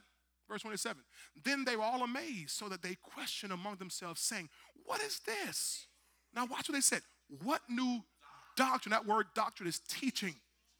[0.48, 1.02] Verse 27.
[1.44, 4.48] Then they were all amazed, so that they questioned among themselves, saying,
[4.84, 5.86] What is this?
[6.34, 7.02] Now, watch what they said.
[7.42, 8.02] What new
[8.56, 8.90] doctrine?
[8.90, 10.34] That word doctrine is teaching.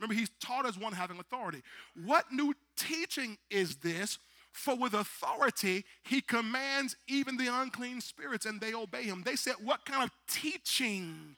[0.04, 1.62] Remember, he's taught as one having authority.
[2.04, 4.18] What new teaching is this?
[4.52, 9.22] For with authority he commands even the unclean spirits, and they obey him.
[9.24, 11.36] They said, What kind of teaching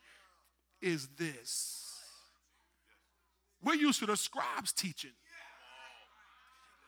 [0.83, 1.85] is this?
[3.63, 5.13] We're used to the scribes teaching.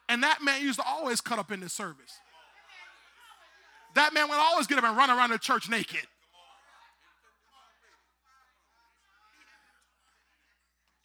[0.08, 2.12] And that man used to always cut up in the service.
[3.94, 6.06] That man would always get up and run around the church naked.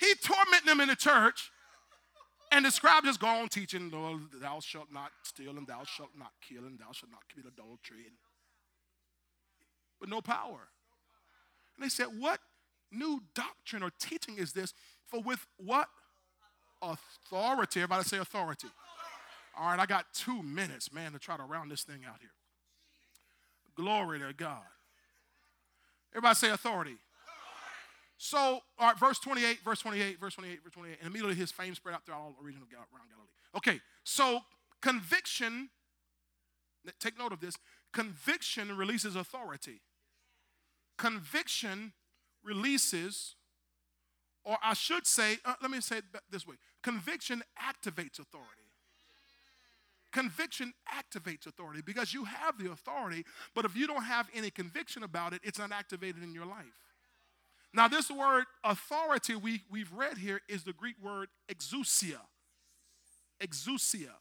[0.03, 1.49] He tormented them in the church.
[2.51, 6.77] And the scribe just teaching, thou shalt not steal, and thou shalt not kill, and
[6.77, 8.05] thou shalt not commit adultery.
[9.99, 10.67] But no power.
[11.75, 12.39] And they said, What
[12.91, 14.73] new doctrine or teaching is this?
[15.07, 15.87] For with what
[16.81, 17.79] authority?
[17.81, 18.67] Everybody say authority.
[19.57, 22.29] All right, I got two minutes, man, to try to round this thing out here.
[23.75, 24.61] Glory to God.
[26.11, 26.97] Everybody say authority.
[28.23, 30.97] So, all right, verse 28, verse 28, verse 28, verse 28.
[31.01, 33.27] And immediately his fame spread out throughout all the region of around Galilee.
[33.53, 34.39] Okay, so
[34.81, 35.69] conviction,
[37.01, 37.57] take note of this
[37.91, 39.81] conviction releases authority.
[40.97, 41.91] Conviction
[42.45, 43.35] releases,
[44.45, 48.71] or I should say, uh, let me say it this way conviction activates authority.
[50.13, 55.03] Conviction activates authority because you have the authority, but if you don't have any conviction
[55.03, 56.79] about it, it's not activated in your life.
[57.73, 62.19] Now, this word authority we, we've read here is the Greek word exousia.
[63.41, 64.11] Exousia.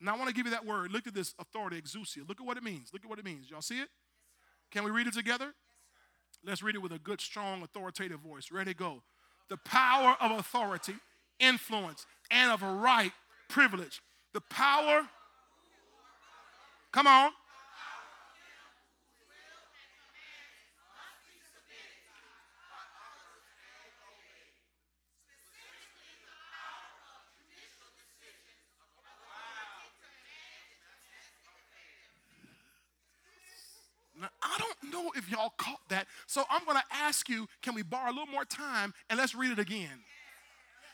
[0.00, 0.90] Now, I want to give you that word.
[0.90, 2.26] Look at this authority, exousia.
[2.26, 2.90] Look at what it means.
[2.92, 3.50] Look at what it means.
[3.50, 3.88] Y'all see it?
[4.70, 5.52] Can we read it together?
[6.44, 8.50] Let's read it with a good, strong, authoritative voice.
[8.50, 9.02] Ready, go.
[9.50, 10.94] The power of authority,
[11.40, 13.12] influence, and of right
[13.48, 14.00] privilege.
[14.34, 15.02] The power,
[16.92, 17.32] come on.
[34.20, 36.06] Now, I don't know if y'all caught that.
[36.26, 39.34] So I'm going to ask you, can we borrow a little more time and let's
[39.34, 40.02] read it again?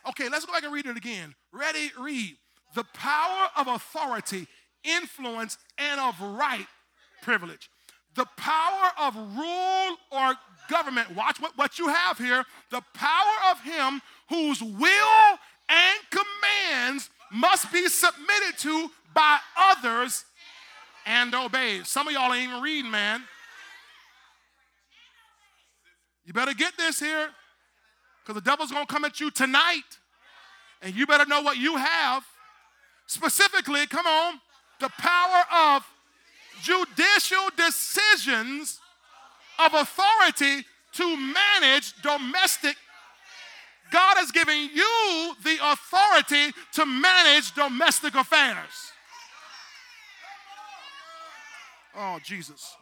[0.09, 1.35] Okay, let's go back and read it again.
[1.53, 2.37] Ready, read.
[2.75, 4.47] The power of authority,
[4.85, 6.67] influence, and of right
[7.23, 7.71] privilege.
[8.15, 10.35] The power of rule or
[10.69, 11.15] government.
[11.17, 12.45] Watch what, what you have here.
[12.71, 20.25] The power of him whose will and commands must be submitted to by others
[21.07, 21.81] and obey.
[21.85, 23.23] Some of y'all ain't even reading, man.
[26.25, 27.29] You better get this here
[28.23, 29.83] because the devil's going to come at you tonight.
[30.81, 32.25] And you better know what you have.
[33.07, 34.41] Specifically, come on,
[34.81, 35.87] the power of
[36.63, 38.81] judicial decisions
[39.59, 42.77] of authority to manage domestic.
[43.93, 48.93] God has given you the authority to manage domestic affairs.
[51.97, 52.77] Oh, Jesus.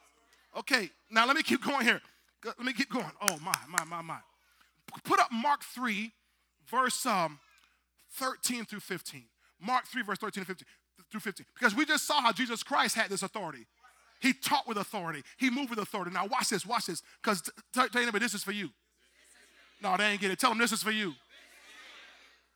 [0.58, 2.00] Okay, now let me keep going here.
[2.44, 3.10] Let me keep going.
[3.20, 4.18] Oh, my, my, my, my.
[5.04, 6.10] Put up Mark 3,
[6.68, 7.38] verse um,
[8.14, 9.24] 13 through 15.
[9.60, 10.66] Mark 3, verse 13 15,
[11.10, 11.46] through 15.
[11.54, 13.66] Because we just saw how Jesus Christ had this authority.
[14.20, 15.22] He taught with authority.
[15.36, 16.12] He moved with authority.
[16.12, 17.02] Now watch this, watch this.
[17.22, 17.42] Because
[17.72, 18.70] tell, anybody this is for you.
[19.82, 20.38] No, they ain't get it.
[20.38, 21.14] Tell them this is for you.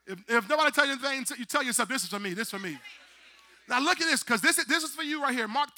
[0.07, 2.35] If, if nobody tell you anything, you tell yourself this is for me.
[2.35, 2.79] This is for me.
[3.69, 5.49] Now look at this, because this is, this is for you right here.
[5.49, 5.71] Mark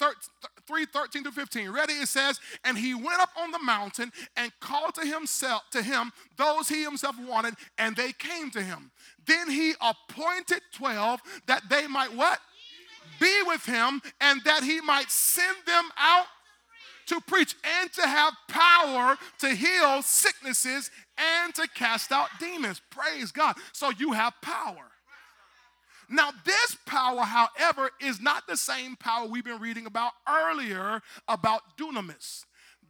[0.69, 1.71] 3, 13 to 15.
[1.71, 1.93] Ready?
[1.93, 6.11] It says, and he went up on the mountain and called to himself to him
[6.37, 8.91] those he himself wanted, and they came to him.
[9.25, 12.39] Then he appointed 12 that they might what?
[13.19, 16.27] Be with him, and that he might send them out
[17.07, 22.79] to preach and to have power to heal sicknesses and to cast out demons.
[22.91, 23.55] Praise God.
[23.73, 24.85] So you have power.
[26.09, 31.61] Now, this power, however, is not the same power we've been reading about earlier about
[31.77, 32.45] dunamis.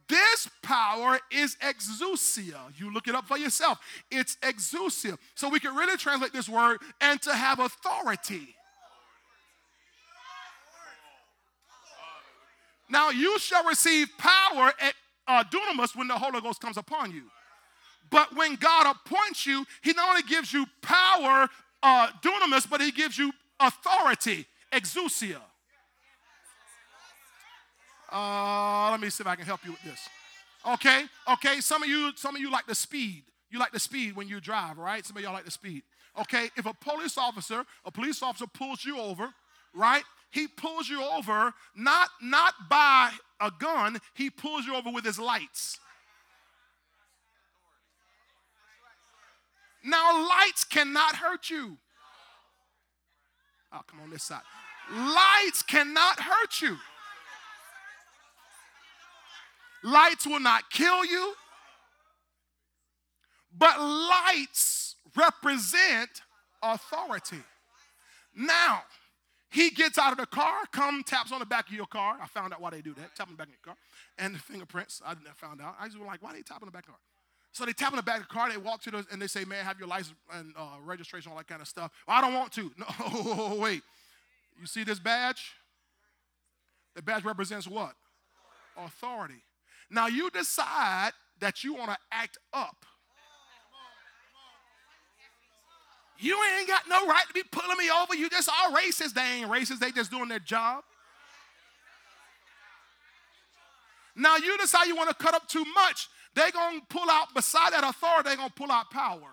[0.08, 2.58] This power is exousia.
[2.76, 3.78] You look it up for yourself.
[4.10, 5.18] It's exousia.
[5.34, 8.56] So we can really translate this word and to have authority.
[12.88, 14.94] Now you shall receive power at
[15.28, 17.22] uh, dunamis when the Holy Ghost comes upon you.
[18.10, 21.48] But when God appoints you, He not only gives you power
[21.82, 25.40] uh, dunamis, but he gives you authority, exousia.
[28.12, 30.08] Uh, let me see if I can help you with this.
[30.66, 31.60] Okay, okay.
[31.60, 33.22] Some of you, some of you like the speed.
[33.50, 35.04] You like the speed when you drive, right?
[35.04, 35.82] Some of y'all like the speed.
[36.18, 39.28] Okay, if a police officer, a police officer pulls you over,
[39.74, 40.02] right?
[40.30, 43.98] He pulls you over not not by a gun.
[44.14, 45.78] He pulls you over with his lights.
[49.84, 51.78] Now, lights cannot hurt you.
[53.72, 54.42] Oh, come on this side.
[54.92, 56.76] Lights cannot hurt you.
[59.82, 61.34] Lights will not kill you,
[63.56, 66.22] but lights represent
[66.62, 67.42] authority.
[68.34, 68.82] Now,
[69.50, 72.18] he gets out of the car, come taps on the back of your car.
[72.22, 73.16] I found out why they do that.
[73.16, 73.76] Tap on the back of your car.
[74.18, 75.76] And the fingerprints, I found out.
[75.80, 77.00] I just was like, why they tap on the back of the car?
[77.52, 79.26] So they tap on the back of the car, they walk to the, and they
[79.26, 81.90] say, man, have your license and uh, registration, all that kind of stuff.
[82.06, 82.70] Well, I don't want to.
[82.76, 83.82] No, wait.
[84.58, 85.52] You see this badge?
[86.94, 87.94] The badge represents what?
[88.76, 89.42] Authority.
[89.90, 92.84] Now you decide that you want to act up.
[96.18, 98.14] You ain't got no right to be pulling me over.
[98.14, 99.14] You just all racist.
[99.14, 99.78] They ain't racist.
[99.78, 100.84] They just doing their job.
[104.14, 107.34] Now you decide you want to cut up too much they're going to pull out,
[107.34, 109.30] beside that authority, they're going to pull out power.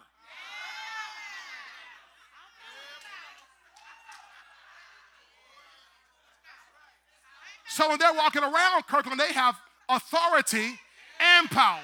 [7.69, 9.55] So when they're walking around Kirkland, they have
[9.87, 10.79] authority
[11.19, 11.79] and power.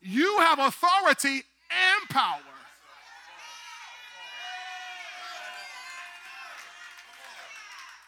[0.00, 2.40] You have authority and power.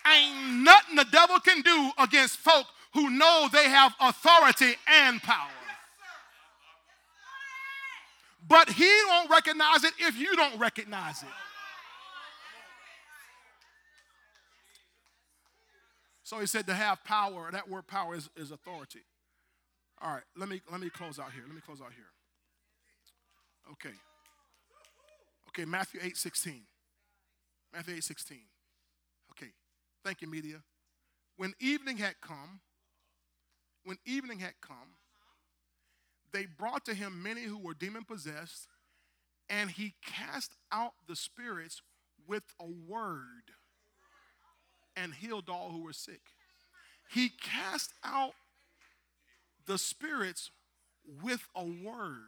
[0.07, 5.51] Ain't nothing the devil can do against folk who know they have authority and power.
[8.47, 11.29] But he won't recognize it if you don't recognize it.
[16.23, 19.01] So he said to have power, that word power is, is authority.
[20.01, 21.45] All right, let me let me close out here.
[21.47, 22.05] Let me close out here.
[23.73, 23.95] Okay.
[25.49, 26.63] Okay, Matthew 8 16.
[27.73, 28.39] Matthew 8 16.
[29.31, 29.53] Okay.
[30.05, 30.57] Thank you, media.
[31.37, 32.61] When evening had come,
[33.85, 34.97] when evening had come,
[36.33, 38.67] they brought to him many who were demon possessed,
[39.49, 41.83] and he cast out the spirits
[42.27, 43.53] with a word
[44.97, 46.21] and healed all who were sick.
[47.11, 48.33] He cast out
[49.67, 50.51] the spirits
[51.23, 52.21] with a word.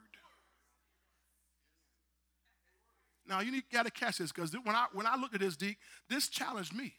[3.29, 5.79] Now you got to catch this because when I when I look at this, Deke,
[6.09, 6.95] this challenged me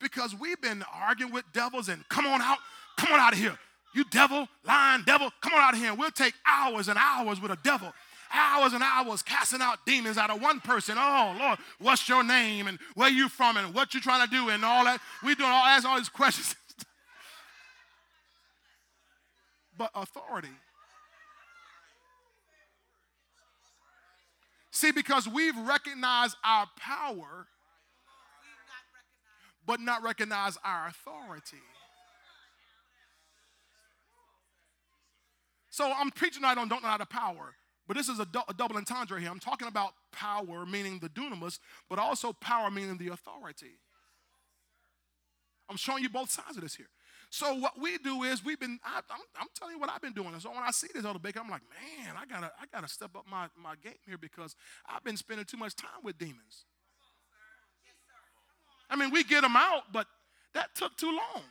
[0.00, 2.58] because we've been arguing with devils and come on out,
[2.98, 3.58] come on out of here,
[3.94, 5.90] you devil, lying devil, come on out of here.
[5.90, 7.92] And we'll take hours and hours with a devil
[8.32, 10.96] hours and hours casting out demons out of one person.
[10.98, 14.48] Oh Lord, what's your name and where you from and what you trying to do
[14.50, 15.00] and all that.
[15.22, 16.54] We doing all ask all these questions.
[19.78, 20.48] but authority.
[24.70, 27.46] See, because we've recognized our power,
[29.66, 31.56] but not recognized our authority.
[35.78, 37.54] So I'm preaching I don't, don't know how to power.
[37.86, 39.30] But this is a, du- a, double entendre here.
[39.30, 43.78] I'm talking about power, meaning the dunamis, but also power, meaning the authority.
[45.70, 46.88] I'm showing you both sides of this here.
[47.30, 49.02] So what we do is we've been, I,
[49.40, 50.34] am telling you what I've been doing.
[50.40, 53.10] So when I see this Elder Baker, I'm like, man, I gotta, I gotta step
[53.14, 56.64] up my, my game here because I've been spending too much time with demons.
[58.90, 60.08] I mean, we get them out, but
[60.54, 61.44] that took too long.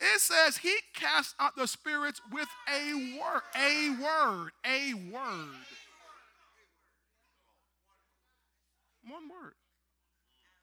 [0.00, 5.66] It says he cast out the spirits with a word, a word, a word.
[9.06, 9.52] One word.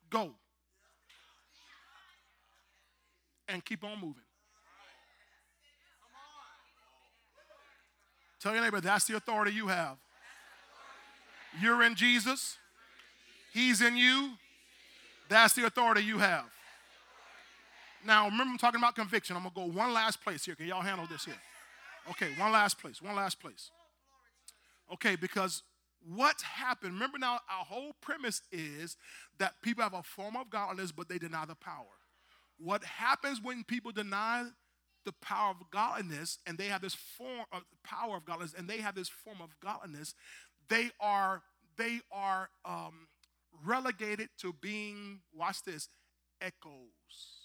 [0.10, 0.32] Go.
[3.48, 4.24] And keep on moving.
[8.40, 9.98] Tell your neighbor that's the authority you have.
[11.62, 12.58] You're in Jesus,
[13.54, 14.32] He's in you.
[15.30, 16.46] That's the authority you have.
[18.08, 19.36] Now, remember, I'm talking about conviction.
[19.36, 20.56] I'm going to go one last place here.
[20.56, 21.36] Can y'all handle this here?
[22.10, 23.02] Okay, one last place.
[23.02, 23.70] One last place.
[24.94, 25.62] Okay, because
[26.16, 28.96] what happened, remember now, our whole premise is
[29.40, 31.84] that people have a form of godliness, but they deny the power.
[32.58, 34.46] What happens when people deny
[35.04, 38.78] the power of godliness and they have this form of power of godliness and they
[38.78, 40.16] have this form of godliness,
[40.70, 41.44] they are
[41.78, 43.08] they are um,
[43.66, 45.90] relegated to being, watch this,
[46.42, 47.37] echoes.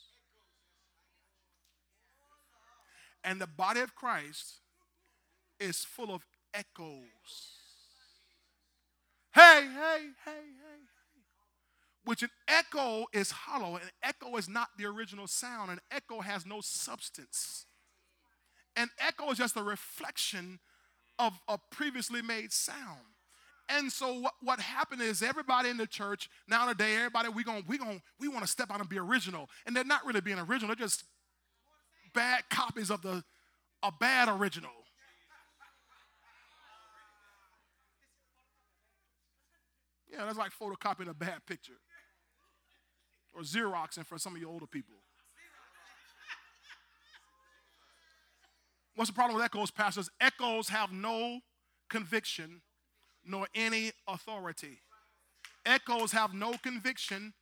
[3.24, 4.60] And the body of Christ
[5.60, 7.52] is full of echoes.
[9.34, 10.82] Hey, hey, hey, hey,
[12.04, 13.76] Which an echo is hollow.
[13.76, 15.70] An echo is not the original sound.
[15.70, 17.64] An echo has no substance.
[18.76, 20.58] An echo is just a reflection
[21.18, 23.00] of a previously made sound.
[23.68, 27.62] And so what, what happened is everybody in the church now nowadays, everybody we gonna
[27.66, 30.38] we gonna we want to step out and be original, and they're not really being
[30.38, 30.68] original.
[30.68, 31.04] They're just
[32.14, 33.24] bad copies of the
[33.82, 34.70] a bad original.
[40.12, 41.72] Yeah, that's like photocopying a bad picture.
[43.34, 44.94] Or Xeroxing for some of you older people.
[48.94, 50.10] What's the problem with echoes, pastors?
[50.20, 51.40] Echoes have no
[51.88, 52.60] conviction
[53.24, 54.80] nor any authority.
[55.64, 57.32] Echoes have no conviction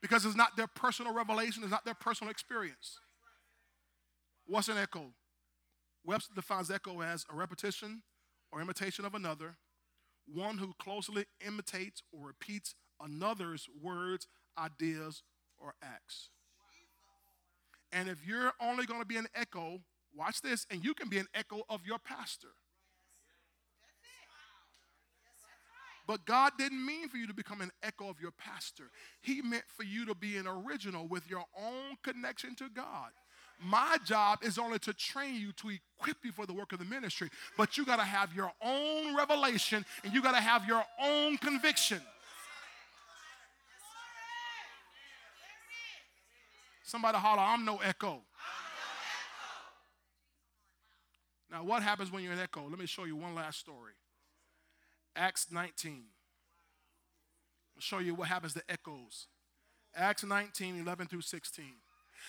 [0.00, 2.98] because it's not their personal revelation, it's not their personal experience.
[4.46, 5.12] What's an echo?
[6.04, 8.02] Webster defines echo as a repetition
[8.52, 9.56] or imitation of another,
[10.26, 14.28] one who closely imitates or repeats another's words,
[14.58, 15.22] ideas,
[15.58, 16.28] or acts.
[17.92, 19.80] And if you're only going to be an echo,
[20.14, 22.48] watch this, and you can be an echo of your pastor.
[26.06, 28.90] But God didn't mean for you to become an echo of your pastor.
[29.22, 33.10] He meant for you to be an original with your own connection to God.
[33.62, 36.84] My job is only to train you, to equip you for the work of the
[36.84, 37.30] ministry.
[37.56, 41.38] But you got to have your own revelation and you got to have your own
[41.38, 42.00] conviction.
[46.82, 48.20] Somebody holler, I'm no echo.
[51.50, 52.68] Now, what happens when you're an echo?
[52.68, 53.92] Let me show you one last story.
[55.16, 56.02] Acts 19.
[57.76, 59.28] I'll show you what happens to echoes.
[59.94, 61.64] Acts 19, 11 through 16.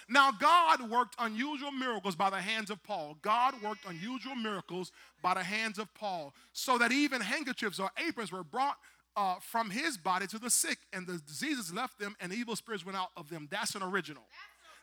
[0.10, 3.18] Now, God worked unusual miracles by the hands of Paul.
[3.22, 4.92] God worked unusual miracles
[5.22, 8.78] by the hands of Paul, so that even handkerchiefs or aprons were brought
[9.16, 12.86] uh, from his body to the sick, and the diseases left them, and evil spirits
[12.86, 13.48] went out of them.
[13.50, 14.24] That's an original.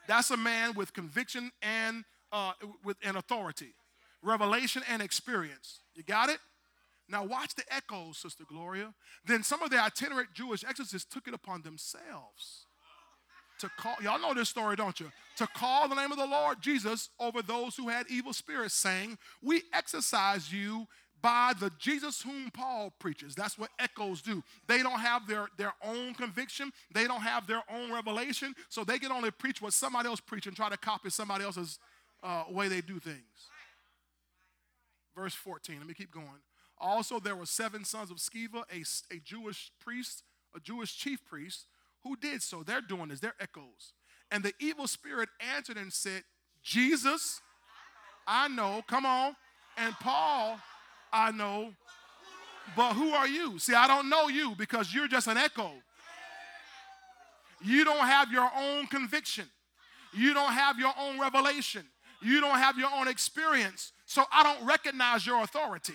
[0.08, 2.52] That's a man with conviction and uh,
[2.84, 3.74] with an authority,
[4.22, 5.80] revelation and experience.
[5.94, 6.38] You got it?
[7.08, 8.94] Now watch the echoes, Sister Gloria.
[9.24, 12.66] Then some of the itinerant Jewish exorcists took it upon themselves
[13.62, 15.10] to call, y'all know this story, don't you?
[15.36, 19.18] To call the name of the Lord Jesus over those who had evil spirits, saying,
[19.40, 20.88] We exorcise you
[21.22, 23.36] by the Jesus whom Paul preaches.
[23.36, 24.42] That's what echoes do.
[24.66, 28.98] They don't have their, their own conviction, they don't have their own revelation, so they
[28.98, 31.78] can only preach what somebody else preach and try to copy somebody else's
[32.24, 33.22] uh, way they do things.
[35.16, 36.26] Verse 14, let me keep going.
[36.78, 40.24] Also, there were seven sons of Sceva, a, a Jewish priest,
[40.56, 41.66] a Jewish chief priest,
[42.04, 42.62] who did so.
[42.62, 43.92] They're doing this, they're echoes.
[44.30, 46.22] And the evil spirit answered and said,
[46.62, 47.40] Jesus,
[48.26, 49.36] I know, come on.
[49.76, 50.58] And Paul,
[51.12, 51.72] I know,
[52.76, 53.58] but who are you?
[53.58, 55.70] See, I don't know you because you're just an echo.
[57.64, 59.46] You don't have your own conviction,
[60.12, 61.84] you don't have your own revelation,
[62.20, 63.92] you don't have your own experience.
[64.06, 65.94] So I don't recognize your authority.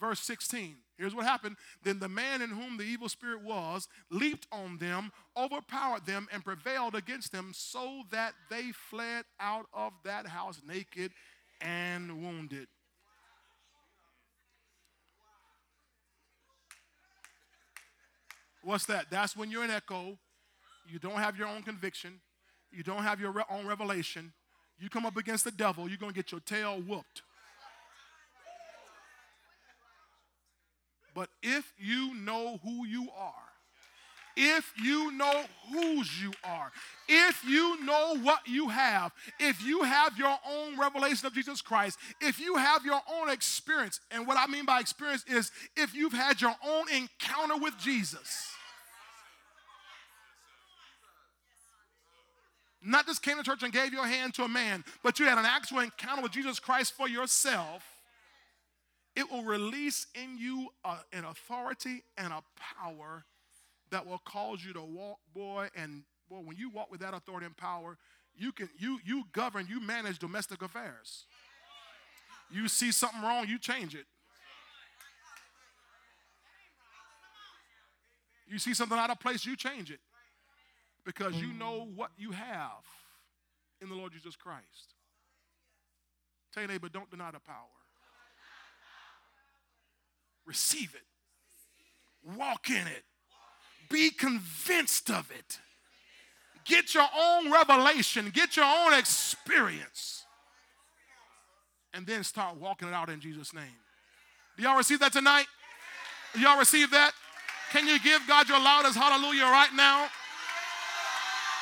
[0.00, 0.76] Verse 16.
[0.98, 1.56] Here's what happened.
[1.84, 6.44] Then the man in whom the evil spirit was leaped on them, overpowered them, and
[6.44, 11.12] prevailed against them, so that they fled out of that house naked
[11.60, 12.66] and wounded.
[18.62, 19.06] What's that?
[19.10, 20.18] That's when you're an echo.
[20.86, 22.20] You don't have your own conviction.
[22.72, 24.32] You don't have your own revelation.
[24.80, 27.22] You come up against the devil, you're going to get your tail whooped.
[31.18, 33.32] But if you know who you are,
[34.36, 36.70] if you know whose you are,
[37.08, 39.10] if you know what you have,
[39.40, 43.98] if you have your own revelation of Jesus Christ, if you have your own experience,
[44.12, 48.52] and what I mean by experience is if you've had your own encounter with Jesus.
[52.80, 55.38] Not just came to church and gave your hand to a man, but you had
[55.38, 57.82] an actual encounter with Jesus Christ for yourself
[59.18, 62.40] it will release in you a, an authority and a
[62.80, 63.24] power
[63.90, 67.46] that will cause you to walk, boy, and boy, when you walk with that authority
[67.46, 67.98] and power,
[68.36, 71.24] you can you you govern, you manage domestic affairs.
[72.48, 74.06] You see something wrong, you change it.
[78.46, 80.00] You see something out of place, you change it.
[81.04, 82.84] Because you know what you have
[83.80, 84.94] in the Lord Jesus Christ.
[86.54, 87.78] Tell your neighbor, don't deny the power.
[90.48, 92.36] Receive it.
[92.38, 93.04] Walk in it.
[93.90, 95.58] Be convinced of it.
[96.64, 100.24] Get your own revelation, get your own experience,
[101.94, 103.64] and then start walking it out in Jesus' name.
[104.56, 105.46] Do y'all receive that tonight?
[106.38, 107.12] Y'all receive that?
[107.72, 110.08] Can you give God your loudest hallelujah right now?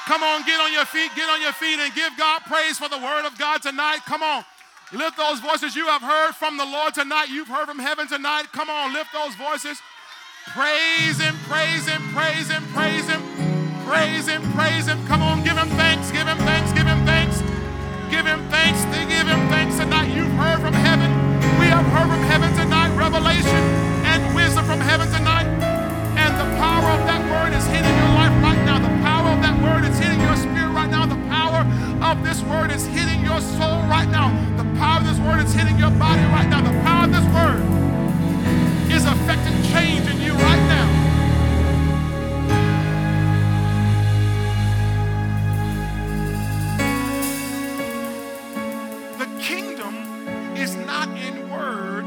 [0.06, 2.88] Come on, get on your feet, get on your feet, and give God praise for
[2.88, 4.00] the word of God tonight.
[4.06, 4.44] Come on.
[4.92, 7.26] Lift those voices you have heard from the Lord tonight.
[7.28, 8.52] You've heard from heaven tonight.
[8.52, 9.82] Come on, lift those voices.
[10.54, 13.20] Praise Him, praise Him, praise Him, praise Him,
[13.82, 15.04] praise Him, praise Him.
[15.10, 17.42] Come on, give Him thanks, give Him thanks, give Him thanks,
[18.14, 18.78] give Him thanks,
[19.10, 20.06] give Him thanks tonight.
[20.14, 21.10] You've heard from heaven.
[21.58, 23.62] We have heard from heaven tonight, revelation
[24.06, 25.50] and wisdom from heaven tonight.
[26.14, 28.78] And the power of that word is hitting your life right now.
[28.78, 28.95] The
[29.46, 31.06] that word is hitting your spirit right now.
[31.06, 31.62] The power
[32.02, 34.34] of this word is hitting your soul right now.
[34.56, 36.62] The power of this word is hitting your body right now.
[36.62, 37.62] The power of this word
[38.90, 40.86] is affecting change in you right now.
[49.18, 49.94] The kingdom
[50.56, 52.04] is not in word,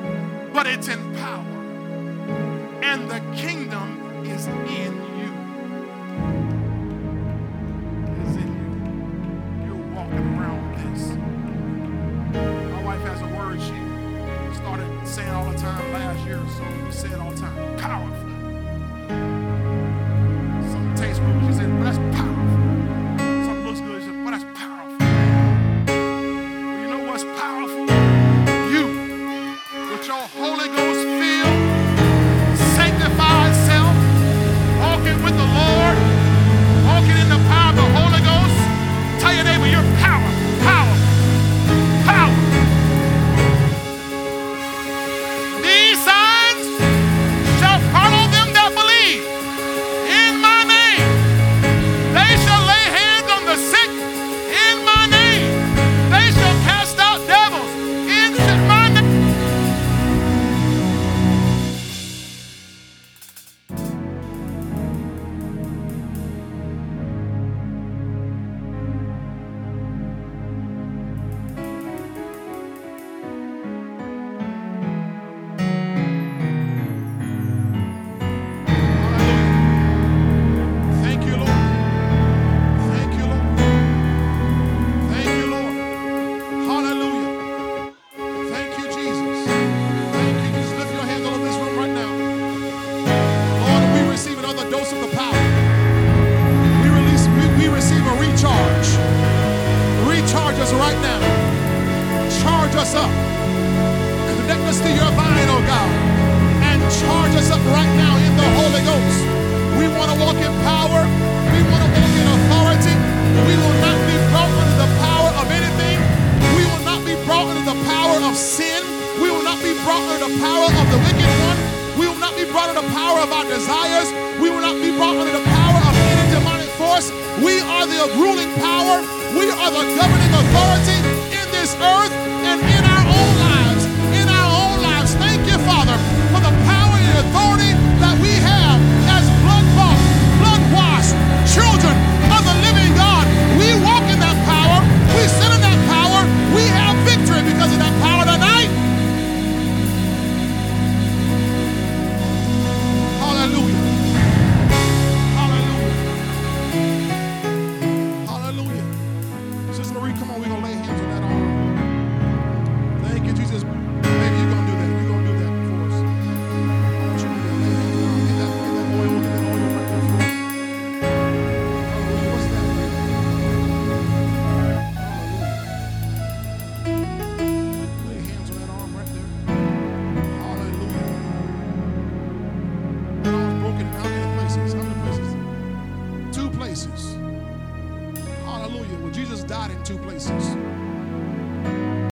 [0.51, 1.45] but it's in power.
[2.83, 5.08] And the kingdom is in
[16.29, 16.39] year.
[16.85, 17.77] We say it all the time.
[17.77, 19.38] Powerful.